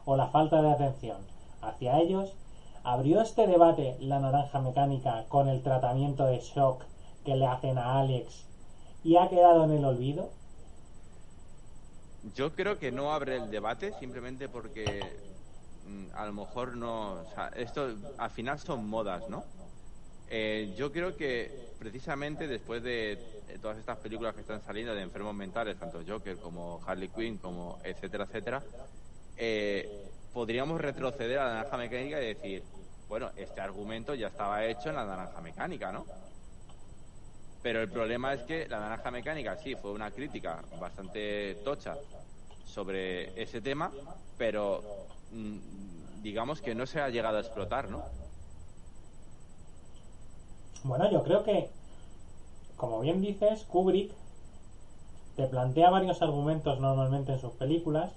[0.04, 1.18] o la falta de atención
[1.62, 2.32] hacia ellos,
[2.82, 6.84] ¿abrió este debate la naranja mecánica con el tratamiento de shock
[7.24, 8.46] que le hacen a Alex
[9.04, 10.39] y ha quedado en el olvido?
[12.32, 15.22] Yo creo que no abre el debate simplemente porque
[15.82, 17.26] mm, a lo mejor no.
[17.54, 19.52] Esto al final son modas, ¿no?
[20.26, 25.02] Eh, yo creo que precisamente después de, de todas estas películas que están saliendo de
[25.02, 28.66] enfermos mentales, tanto Joker como Harley Quinn, como etcétera, etcétera,
[29.36, 32.70] eh, podríamos retroceder a la naranja mecánica y decir,
[33.08, 36.12] bueno, este argumento ya estaba hecho en la naranja mecánica, ¿no?
[37.62, 42.00] Pero el problema es que la naranja mecánica sí fue una crítica bastante tocha
[42.64, 43.90] sobre ese tema,
[44.38, 44.82] pero
[45.32, 48.02] mm, digamos que no se ha llegado a explotar, ¿no?
[50.82, 51.68] Bueno, yo creo que,
[52.76, 54.12] como bien dices, Kubrick
[55.36, 58.12] te plantea varios argumentos normalmente en sus películas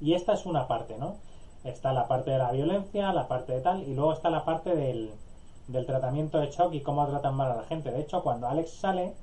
[0.00, 1.16] y esta es una parte, ¿no?
[1.64, 4.74] Está la parte de la violencia, la parte de tal y luego está la parte
[4.74, 5.10] del,
[5.68, 7.90] del tratamiento de shock y cómo tratan mal a la gente.
[7.90, 9.14] De hecho, cuando Alex sale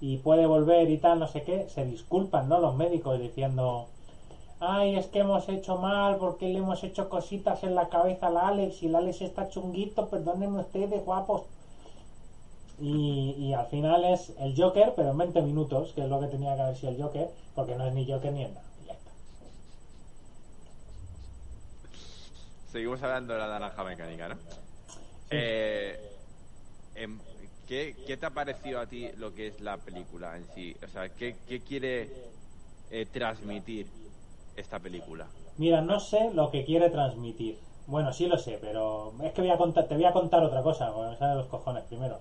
[0.00, 2.60] y puede volver y tal, no sé qué, se disculpan, ¿no?
[2.60, 3.88] Los médicos diciendo,
[4.60, 8.36] ay, es que hemos hecho mal porque le hemos hecho cositas en la cabeza al
[8.36, 11.42] Alex y el Alex está chunguito, perdónenme ustedes, guapos.
[12.78, 16.26] Y, y al final es el Joker, pero en 20 minutos, que es lo que
[16.26, 18.66] tenía que haber sido el Joker, porque no es ni Joker ni nada.
[22.76, 24.36] Seguimos hablando de la naranja mecánica, ¿no?
[25.30, 25.98] Eh,
[26.94, 27.18] em,
[27.66, 30.76] ¿qué, qué te ha parecido a ti lo que es la película en sí?
[30.84, 32.14] O sea, ¿qué, qué quiere
[32.90, 33.94] eh, transmitir
[34.54, 35.34] esta película?
[35.56, 37.58] Mira, no sé lo que quiere transmitir.
[37.86, 40.62] Bueno, sí lo sé, pero es que voy a contar, te voy a contar otra
[40.62, 42.18] cosa, porque me salen los cojones primero.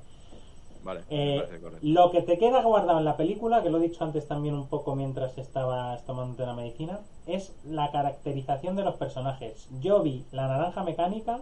[0.84, 1.44] Vale, Eh,
[1.82, 4.70] lo que te queda guardado en la película, que lo he dicho antes también un
[4.70, 9.68] poco mientras estabas tomándote la medicina, es la caracterización de los personajes.
[9.80, 11.42] Yo vi la naranja mecánica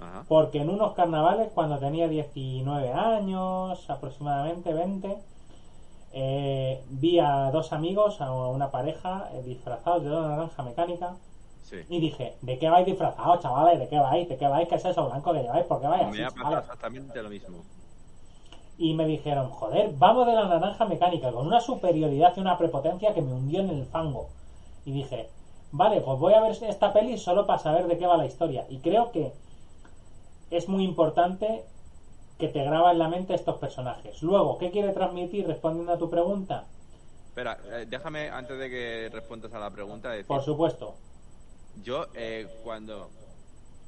[0.00, 0.24] Ajá.
[0.28, 5.18] Porque en unos carnavales, cuando tenía 19 años, aproximadamente 20,
[6.16, 11.16] eh, vi a dos amigos, a una pareja, eh, disfrazados de una naranja mecánica.
[11.62, 11.76] Sí.
[11.88, 13.80] Y dije, ¿de qué vais disfrazados, chavales?
[13.80, 14.28] ¿De qué vais?
[14.28, 14.68] ¿De qué vais?
[14.68, 15.64] ¿Qué es eso blanco que lleváis?
[15.64, 17.64] ¿Por qué vais así, Me ha pasado exactamente lo mismo.
[18.78, 23.12] Y me dijeron, joder, vamos de la naranja mecánica, con una superioridad y una prepotencia
[23.12, 24.28] que me hundió en el fango.
[24.84, 25.30] Y dije,
[25.72, 28.66] vale, pues voy a ver esta peli solo para saber de qué va la historia.
[28.68, 29.32] Y creo que
[30.50, 31.70] es muy importante
[32.38, 34.22] que te graba en la mente estos personajes.
[34.22, 36.74] Luego, ¿qué quiere transmitir respondiendo a tu pregunta?
[37.28, 40.86] Espera, eh, déjame, antes de que respondas a la pregunta, decir, Por supuesto.
[41.74, 43.16] yo eh, cuando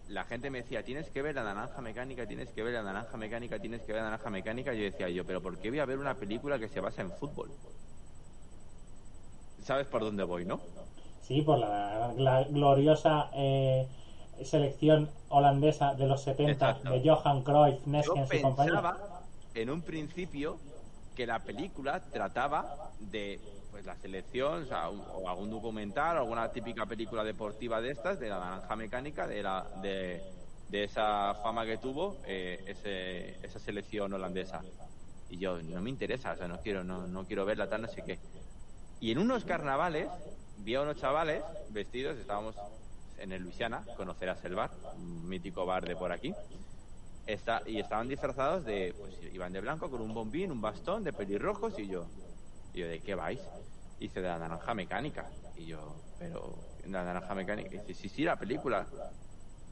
[0.07, 3.17] la gente me decía, tienes que ver la naranja mecánica, tienes que ver la naranja
[3.19, 5.87] mecánica, tienes que ver la naranja mecánica, yo decía yo, pero ¿por qué voy a
[5.87, 7.57] ver una película que se basa en fútbol?
[9.59, 10.63] ¿Sabes por dónde voy, no?
[11.21, 13.91] Sí, por la, la gloriosa eh,
[14.45, 16.91] selección holandesa de los 70 Exacto.
[16.91, 18.82] de Johan Cruyff, Neskens y compañía.
[18.82, 19.03] pensaba
[19.55, 20.62] en un principio
[21.14, 26.20] que la película trataba de pues la selección, o, sea, un- o algún documental, o
[26.20, 30.24] alguna típica película deportiva de estas, de la naranja mecánica, de la de,
[30.66, 34.66] de esa fama que tuvo eh, ese- esa selección holandesa.
[35.28, 37.89] Y yo, no me interesa, o sea, no quiero, no, no quiero verla tal, no
[37.89, 38.20] sé qué.
[38.99, 40.12] Y en unos carnavales
[40.55, 42.57] vi a unos chavales vestidos, estábamos
[43.19, 46.35] en el Luisiana, conocerás el bar, un mítico bar de por aquí.
[47.27, 51.12] Está, y estaban disfrazados de, pues iban de blanco con un bombín, un bastón, de
[51.12, 52.07] pelirrojos y yo,
[52.77, 53.41] yo, ¿de qué vais?
[53.99, 55.27] Y dice, de la naranja mecánica.
[55.57, 56.55] Y yo, pero,
[56.87, 57.75] la naranja mecánica.
[57.75, 58.87] Y dice, sí, sí, la película.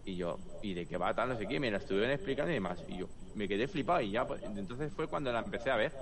[0.07, 1.29] Y yo, ¿y de qué va tal?
[1.29, 1.61] No sé qué.
[1.61, 2.79] Me la estuvieron explicando y demás.
[2.89, 5.93] Y yo me quedé flipado y ya, pues, entonces fue cuando la empecé a ver.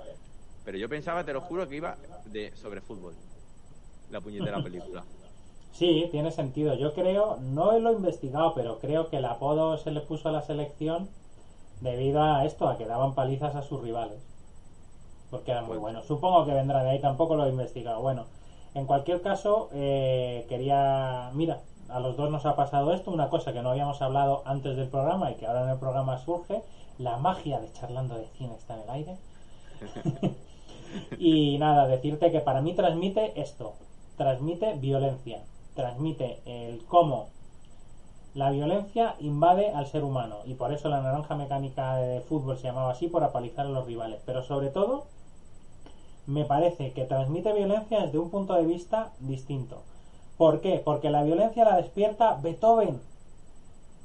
[0.65, 3.15] Pero yo pensaba, te lo juro, que iba de sobre fútbol.
[4.11, 5.05] La puñetera película.
[5.73, 6.75] Sí, tiene sentido.
[6.75, 10.33] Yo creo, no lo he investigado, pero creo que el apodo se le puso a
[10.33, 11.09] la selección
[11.81, 14.19] debido a esto, a que daban palizas a sus rivales.
[15.31, 16.07] Porque eran muy Pues- buenos.
[16.07, 18.01] Supongo que vendrá de ahí, tampoco lo he investigado.
[18.01, 18.27] Bueno,
[18.75, 21.31] en cualquier caso, eh, quería.
[21.35, 24.77] Mira, a los dos nos ha pasado esto, una cosa que no habíamos hablado antes
[24.77, 26.63] del programa y que ahora en el programa surge:
[26.99, 29.17] la magia de charlando de cine está en el aire.
[31.19, 33.73] y nada, decirte que para mí transmite esto:
[34.19, 35.43] transmite violencia,
[35.75, 37.29] transmite el cómo
[38.35, 42.65] la violencia invade al ser humano y por eso la naranja mecánica de fútbol se
[42.65, 44.21] llamaba así por apalizar a los rivales.
[44.25, 45.05] Pero sobre todo,
[46.27, 49.83] me parece que transmite violencia desde un punto de vista distinto.
[50.39, 50.81] ¿Por qué?
[50.83, 53.01] Porque la violencia la despierta Beethoven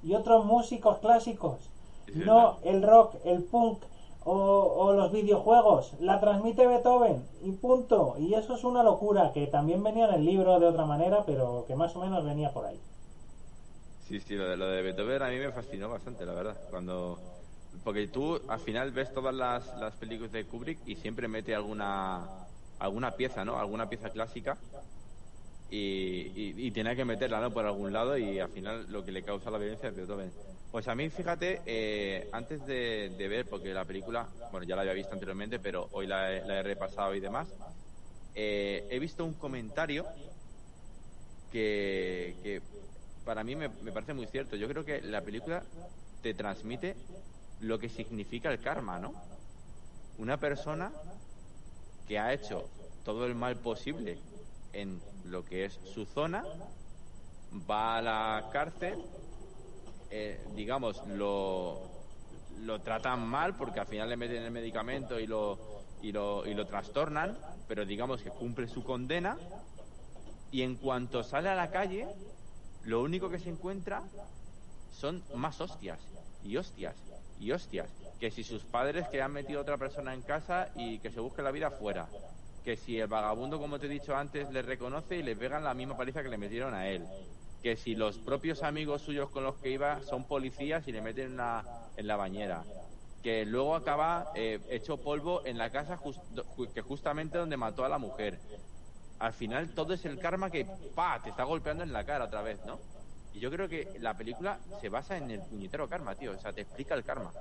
[0.03, 1.57] y otros músicos clásicos.
[2.13, 3.79] No el rock, el punk
[4.29, 5.93] o, los videojuegos.
[5.99, 8.15] La transmite Beethoven y punto.
[8.19, 11.63] Y eso es una locura que también venía en el libro de otra manera, pero
[11.67, 12.79] que más o menos venía por ahí.
[14.07, 16.57] Sí, sí, lo de, lo de Beethoven a mí me fascinó bastante, la verdad.
[16.69, 17.17] Cuando
[17.83, 22.27] porque tú al final ves todas las, las películas de Kubrick y siempre mete alguna
[22.79, 23.57] alguna pieza, ¿no?
[23.57, 24.57] Alguna pieza clásica
[25.69, 27.51] y, y, y tiene que meterla, ¿no?
[27.51, 30.31] Por algún lado y al final lo que le causa la violencia es Beethoven.
[30.71, 34.93] Pues a mí, fíjate, eh, antes de, ver, porque la película, bueno, ya la había
[34.93, 37.47] visto anteriormente, pero hoy la he, la he repasado y demás,
[38.35, 40.05] eh, he visto un comentario
[41.51, 42.61] que,
[43.25, 44.55] para mí me parece muy cierto.
[44.55, 45.63] Yo creo que la película
[46.21, 46.95] te transmite
[47.61, 49.13] lo que significa el karma, ¿no?
[50.17, 50.91] Una persona
[52.07, 52.69] que ha hecho
[53.03, 54.19] todo el mal posible
[54.73, 56.43] en lo que es su zona,
[57.69, 59.03] va a la cárcel,
[60.09, 61.81] eh, digamos, lo,
[62.61, 65.57] lo tratan mal porque al final le meten el medicamento y lo,
[66.01, 67.37] y lo, y lo trastornan,
[67.67, 69.37] pero digamos que cumple su condena
[70.51, 72.07] y en cuanto sale a la calle,
[72.83, 74.03] lo único que se encuentra
[74.91, 75.99] son más hostias
[76.43, 76.95] y hostias
[77.39, 77.89] y hostias.
[78.19, 81.19] Que si sus padres que han metido a otra persona en casa y que se
[81.19, 82.07] busque la vida fuera.
[82.63, 85.73] Que si el vagabundo, como te he dicho antes, le reconoce y le pegan la
[85.73, 87.05] misma paliza que le metieron a él.
[87.61, 91.25] Que si los propios amigos suyos con los que iba son policías y le meten
[91.27, 92.63] en la, en la bañera.
[93.23, 95.99] Que luego acaba eh, hecho polvo en la casa
[96.73, 98.39] que justamente donde mató a la mujer
[99.19, 102.41] al final todo es el karma que pa te está golpeando en la cara otra
[102.41, 102.77] vez, ¿no?
[103.33, 106.31] Y yo creo que la película se basa en el puñetero karma, tío.
[106.31, 107.31] O sea, te explica el karma.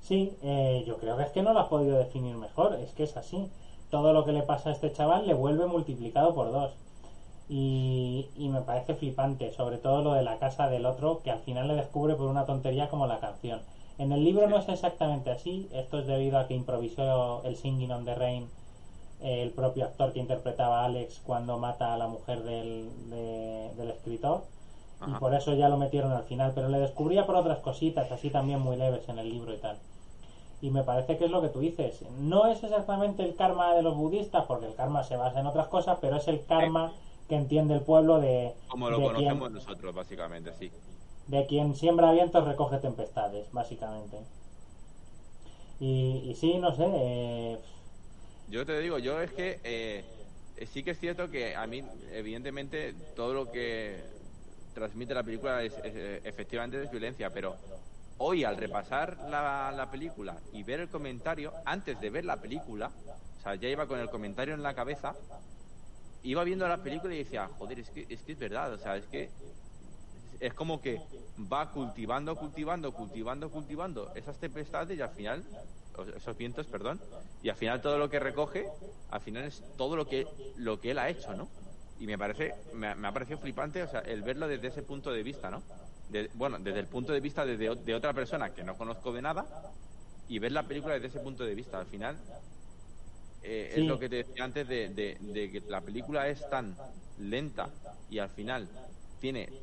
[0.00, 3.04] Sí, eh, yo creo que es que no lo has podido definir mejor, es que
[3.04, 3.50] es así.
[3.90, 6.72] Todo lo que le pasa a este chaval le vuelve multiplicado por dos.
[7.50, 11.40] Y, y me parece flipante, sobre todo lo de la casa del otro, que al
[11.40, 13.60] final le descubre por una tontería como la canción.
[13.98, 17.90] En el libro no es exactamente así, esto es debido a que improvisó el Singing
[17.92, 18.46] on the Rain
[19.20, 23.70] eh, el propio actor que interpretaba a Alex cuando mata a la mujer del, de-
[23.76, 24.42] del escritor
[25.06, 28.30] y por eso ya lo metieron al final, pero le descubría por otras cositas, así
[28.30, 29.76] también muy leves en el libro y tal.
[30.60, 32.02] Y me parece que es lo que tú dices.
[32.20, 35.68] No es exactamente el karma de los budistas, porque el karma se basa en otras
[35.68, 36.92] cosas, pero es el karma
[37.30, 40.72] que entiende el pueblo de, Como lo de conocemos quien, nosotros, básicamente, sí.
[41.26, 44.28] de quien siembra vientos recoge tempestades, básicamente.
[45.80, 46.84] Y, y sí, no sé.
[46.86, 47.58] eh,
[48.46, 50.04] Yo te digo, yo es que eh,
[50.56, 54.10] eh, sí que es cierto que a mí, evidentemente, todo lo que
[54.74, 57.58] transmite la película es, es, eh, efectivamente es violencia, pero
[58.18, 62.94] hoy al repasar la, la película y ver el comentario, antes de ver la película,
[63.38, 65.18] o sea, ya iba con el comentario en la cabeza,
[66.22, 68.96] iba viendo la película y decía, joder, es que es, que es verdad, o sea,
[68.96, 69.34] es que
[70.38, 75.50] es como que va cultivando, cultivando, cultivando, cultivando esas tempestades y al final,
[76.16, 77.04] esos vientos, perdón,
[77.40, 80.90] y al final todo lo que recoge, al final es todo lo que lo que
[80.90, 81.56] él ha hecho, ¿no?
[81.96, 85.12] Y me parece, me, me ha parecido flipante, o sea, el verlo desde ese punto
[85.12, 85.68] de vista, ¿no?
[86.06, 89.22] De- bueno, desde el punto de vista de, de otra persona que no conozco de
[89.22, 89.54] nada
[90.26, 91.78] y ver la película desde ese punto de vista.
[91.80, 92.24] Al final,
[93.42, 93.80] eh, Sí.
[93.80, 96.82] es lo que te decía antes de, de- de que la película es tan
[97.16, 97.78] lenta
[98.08, 98.76] y al final
[99.18, 99.58] tiene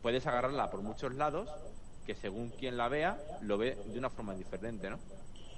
[0.00, 1.58] puedes agarrarla por muchos lados
[2.04, 5.02] que según quien la vea lo ve de una forma diferente, ¿no?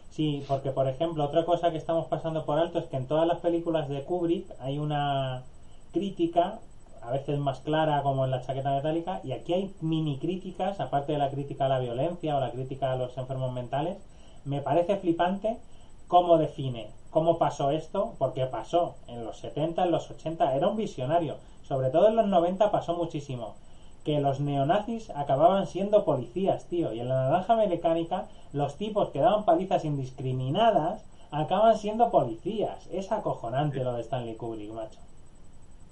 [0.09, 3.26] Sí, porque por ejemplo, otra cosa que estamos pasando por alto es que en todas
[3.26, 5.46] las películas de Kubrick hay una
[5.92, 6.62] crítica,
[7.01, 11.12] a veces más clara como en la chaqueta metálica, y aquí hay mini críticas, aparte
[11.12, 13.98] de la crítica a la violencia o la crítica a los enfermos mentales.
[14.44, 15.61] Me parece flipante
[16.09, 20.76] cómo define, cómo pasó esto, porque pasó en los 70, en los 80, era un
[20.76, 21.38] visionario.
[21.62, 23.56] Sobre todo en los 90 pasó muchísimo
[24.04, 26.92] que los neonazis acababan siendo policías, tío.
[26.92, 32.88] Y en la naranja mecánica, los tipos que daban palizas indiscriminadas acaban siendo policías.
[32.90, 35.00] Es acojonante lo de Stanley Kubrick, macho.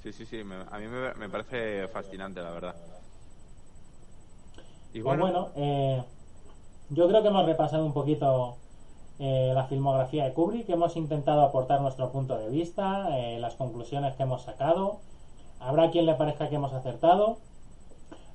[0.02, 2.76] Sí, sí, sí, me- a mí me, me parece fascinante, la verdad.
[4.92, 6.04] Y Pues bueno, bueno, eh,
[6.90, 8.58] yo creo que hemos repasado un poquito
[9.20, 14.14] eh, la filmografía de Kubrick, hemos intentado aportar nuestro punto de vista, eh, las conclusiones
[14.14, 15.00] que hemos sacado.
[15.58, 17.38] Habrá quien le parezca que hemos acertado,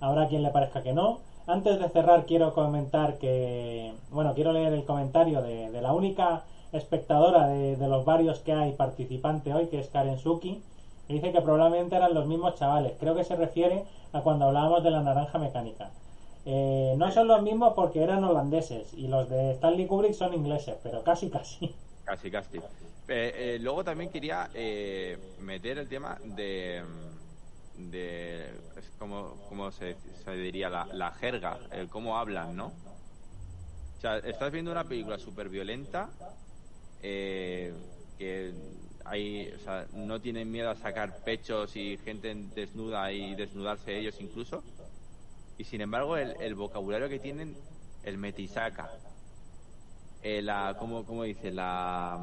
[0.01, 1.19] habrá quien le parezca que no.
[1.47, 7.47] Antes de cerrar quiero comentar que, bueno, quiero leer el comentario de, la única espectadora
[7.47, 10.61] de, de los varios que hay participante hoy, que es Karen Suki,
[11.07, 12.93] que dice que probablemente eran los mismos chavales.
[12.99, 15.91] Creo que se refiere a cuando hablábamos de la naranja mecánica.
[16.45, 20.77] Eh, no son los mismos porque eran holandeses y los de Stanley Kubrick son ingleses,
[20.83, 21.75] pero casi casi.
[22.03, 22.57] casi, casi.
[23.07, 26.83] Eh, eh, luego también quería eh, meter el tema de,
[27.73, 28.61] de
[28.97, 32.67] como, como se, se diría, la, la jerga, el cómo hablan, ¿no?
[33.97, 36.15] O sea, estás viendo una película súper violenta
[38.17, 38.55] que
[39.05, 44.19] hay, o sea, no tienen miedo a sacar pechos y gente desnuda y desnudarse ellos
[44.21, 44.65] incluso.
[45.57, 47.55] Y sin embargo, el, el vocabulario que tienen,
[48.03, 48.89] el metisaca,
[50.21, 51.51] eh, la, ¿cómo, ¿cómo dice?
[51.51, 52.19] La.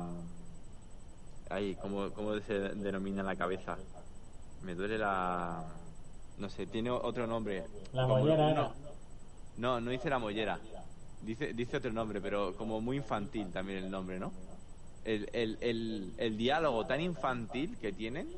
[1.48, 3.76] Ay, ¿cómo, ¿cómo se denomina en la cabeza?
[4.62, 5.64] Me duele la.
[6.38, 7.66] No sé, tiene otro nombre.
[7.92, 8.72] La Como- mollera no,
[9.58, 10.58] no, no dice la mollera.
[11.22, 14.32] Dice, dice otro nombre, pero como muy infantil también el nombre, ¿no?
[15.04, 18.28] El, el, el, el diálogo tan infantil que tienen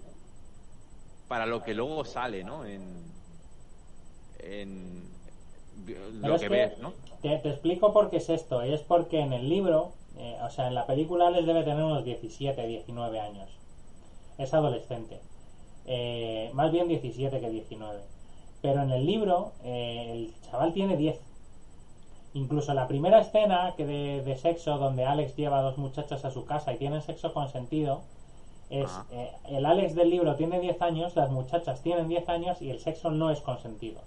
[1.28, 2.64] para lo que luego sale, ¿no?
[2.64, 2.82] En,
[4.42, 5.02] en
[6.20, 6.92] lo que que ves, ¿no?
[7.22, 8.64] Te, te explico por qué es esto.
[8.64, 11.82] Y es porque en el libro, eh, o sea, en la película les debe tener
[11.82, 13.48] unos 17, 19 años.
[14.38, 15.20] Es adolescente.
[15.86, 18.00] Eh, más bien 17 que 19.
[18.60, 21.18] Pero en el libro, eh, el chaval tiene 10.
[22.34, 26.30] Incluso la primera escena que de, de sexo, donde Alex lleva a dos muchachas a
[26.30, 28.02] su casa y tienen sexo consentido,
[28.70, 29.06] es Ajá.
[29.10, 32.80] eh, el Alex del libro tiene 10 años, las muchachas tienen 10 años y el
[32.80, 34.00] sexo no es consentido.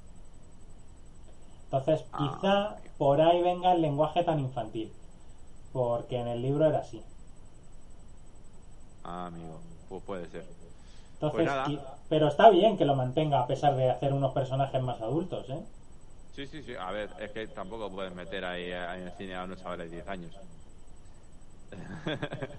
[1.70, 5.00] Entonces, Ah, quizá por ahí venga el lenguaje tan infantil.
[5.72, 7.08] Porque en el libro era así.
[9.04, 10.46] Ah, amigo, pues puede ser.
[11.20, 11.52] Entonces, Pues
[12.08, 15.68] pero está bien que lo mantenga a pesar de hacer unos personajes más adultos, ¿eh?
[16.32, 16.76] Sí, sí, sí.
[16.76, 19.90] A ver, es que tampoco puedes meter ahí eh, en el cine a unos chavales
[19.90, 20.40] de 10 años.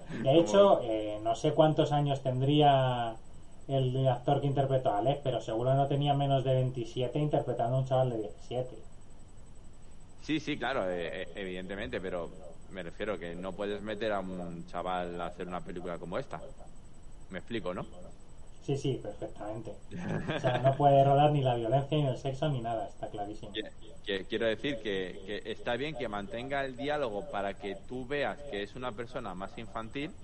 [0.09, 3.21] De hecho, eh, no sé cuántos años tendría
[3.67, 7.79] el actor que interpretó a Alex, pero seguro no tenía menos de 27 interpretando a
[7.79, 8.86] un chaval de 17.
[10.27, 14.65] Sí, sí, claro, eh, eh, evidentemente, pero me refiero que no puedes meter a un
[14.65, 16.51] chaval a hacer una película como esta.
[17.29, 17.87] Me explico, ¿no?
[18.59, 19.83] Sí, sí, perfectamente.
[20.35, 23.53] O sea, no puede rodar ni la violencia, ni el sexo, ni nada, está clarísimo.
[24.03, 28.63] Quiero decir que, que está bien que mantenga el diálogo para que tú veas que
[28.63, 30.21] es una persona más infantil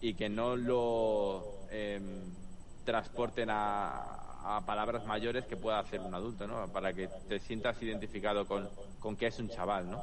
[0.00, 2.36] y que no lo em,
[2.84, 6.66] transporten a, a, palabras mayores que pueda hacer un adulto, ¿no?
[6.68, 8.68] Para que te sientas identificado con,
[9.00, 10.02] con que es un chaval, ¿no?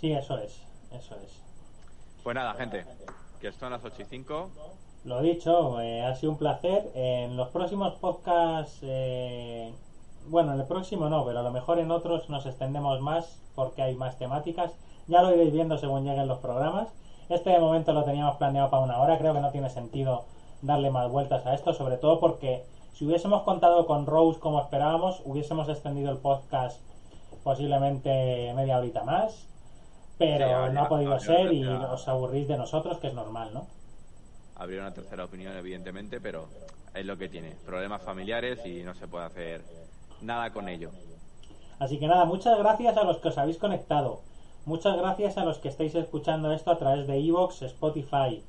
[0.00, 0.62] Sí, eso es,
[0.92, 1.40] eso es.
[2.22, 2.84] Pues nada, gente,
[3.40, 4.50] que son las 8 y 5.
[5.04, 6.90] Lo dicho, eh, ha sido un placer.
[6.94, 9.72] En los próximos podcasts, eh,
[10.28, 13.82] bueno, en el próximo no, pero a lo mejor en otros nos extendemos más porque
[13.82, 14.72] hay más temáticas.
[15.06, 16.88] Ya lo iréis viendo según lleguen los programas.
[17.30, 20.24] Este momento lo teníamos planeado para una hora, creo que no tiene sentido
[20.62, 22.64] darle más vueltas a esto, sobre todo porque
[23.00, 26.82] si hubiésemos contado con Rose como esperábamos, hubiésemos extendido el podcast
[27.42, 29.46] posiblemente media horita más,
[30.18, 33.66] pero no ha podido ser y os aburrís de nosotros, que es normal, ¿no?
[34.54, 36.48] Habría una tercera opinión, evidentemente, pero
[36.92, 37.52] es lo que tiene.
[37.64, 39.62] Problemas familiares y no se puede hacer
[40.20, 40.90] nada con ello.
[41.78, 44.20] Así que nada, muchas gracias a los que os habéis conectado.
[44.66, 48.44] Muchas gracias a los que estáis escuchando esto a través de Evox, Spotify,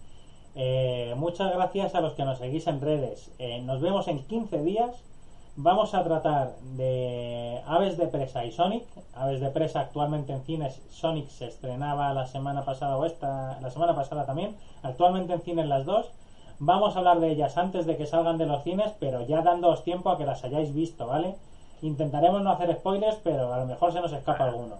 [0.55, 3.31] eh, muchas gracias a los que nos seguís en redes.
[3.39, 5.03] Eh, nos vemos en 15 días.
[5.55, 8.85] Vamos a tratar de Aves de Presa y Sonic.
[9.13, 10.81] Aves de Presa actualmente en cines.
[10.89, 14.55] Sonic se estrenaba la semana pasada o esta, la semana pasada también.
[14.83, 16.11] Actualmente en cines las dos.
[16.59, 19.83] Vamos a hablar de ellas antes de que salgan de los cines, pero ya dándoos
[19.83, 21.35] tiempo a que las hayáis visto, ¿vale?
[21.81, 24.77] Intentaremos no hacer spoilers, pero a lo mejor se nos escapa alguno.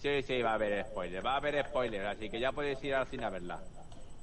[0.00, 2.94] Sí, sí, va a haber spoilers, va a haber spoilers, así que ya podéis ir
[2.94, 3.58] al cine a verla.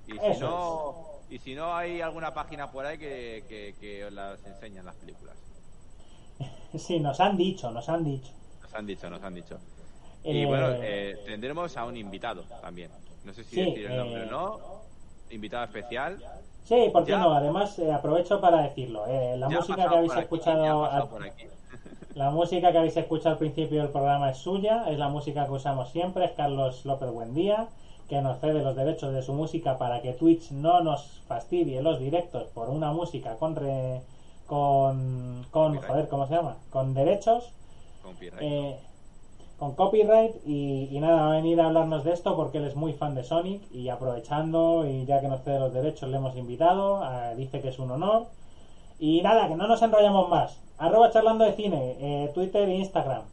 [0.07, 4.45] Y si, no, y si no, hay alguna página por ahí que, que, os las
[4.45, 5.35] enseñan las películas.
[6.77, 8.31] Sí, nos han dicho, nos han dicho.
[8.61, 9.59] Nos han dicho, nos han dicho.
[10.23, 12.91] Y eh, bueno, eh, tendremos a un invitado también.
[13.23, 14.59] No sé si decir el nombre o eh, no.
[15.29, 16.23] Invitado especial.
[16.63, 17.33] Sí, ¿por qué no?
[17.33, 19.05] Además, aprovecho para decirlo.
[19.37, 20.89] la música que habéis escuchado.
[22.15, 24.85] la música que habéis escuchado al principio del programa es suya.
[24.89, 26.25] Es la música que usamos siempre.
[26.25, 27.69] Es Carlos López Buendía
[28.13, 31.99] que nos cede los derechos de su música para que Twitch no nos fastidie los
[31.99, 33.55] directos por una música con
[34.45, 36.57] con, con joder, ¿cómo se llama?
[36.69, 37.51] Con derechos.
[38.39, 38.77] Eh,
[39.57, 42.93] con copyright y, nada, va a venir a hablarnos de esto porque él es muy
[42.93, 47.01] fan de Sonic y aprovechando y ya que nos cede los derechos le hemos invitado,
[47.35, 48.27] dice que es un honor.
[48.99, 50.59] Y nada, que no nos enrollamos más.
[50.77, 53.23] Arroba charlando de cine, eh, Twitter e Instagram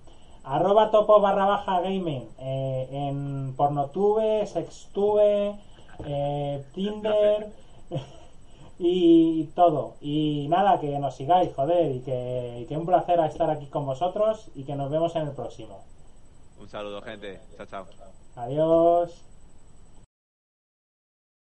[0.50, 5.56] arroba topo barra baja gaming eh, en pornotube, sextube,
[6.04, 7.52] eh, Tinder
[8.78, 9.94] y todo.
[10.00, 13.86] Y nada, que nos sigáis, joder, y que, y que un placer estar aquí con
[13.86, 15.84] vosotros y que nos vemos en el próximo.
[16.58, 17.40] Un saludo, gente.
[17.56, 17.86] Chao, chao.
[18.34, 19.29] Adiós.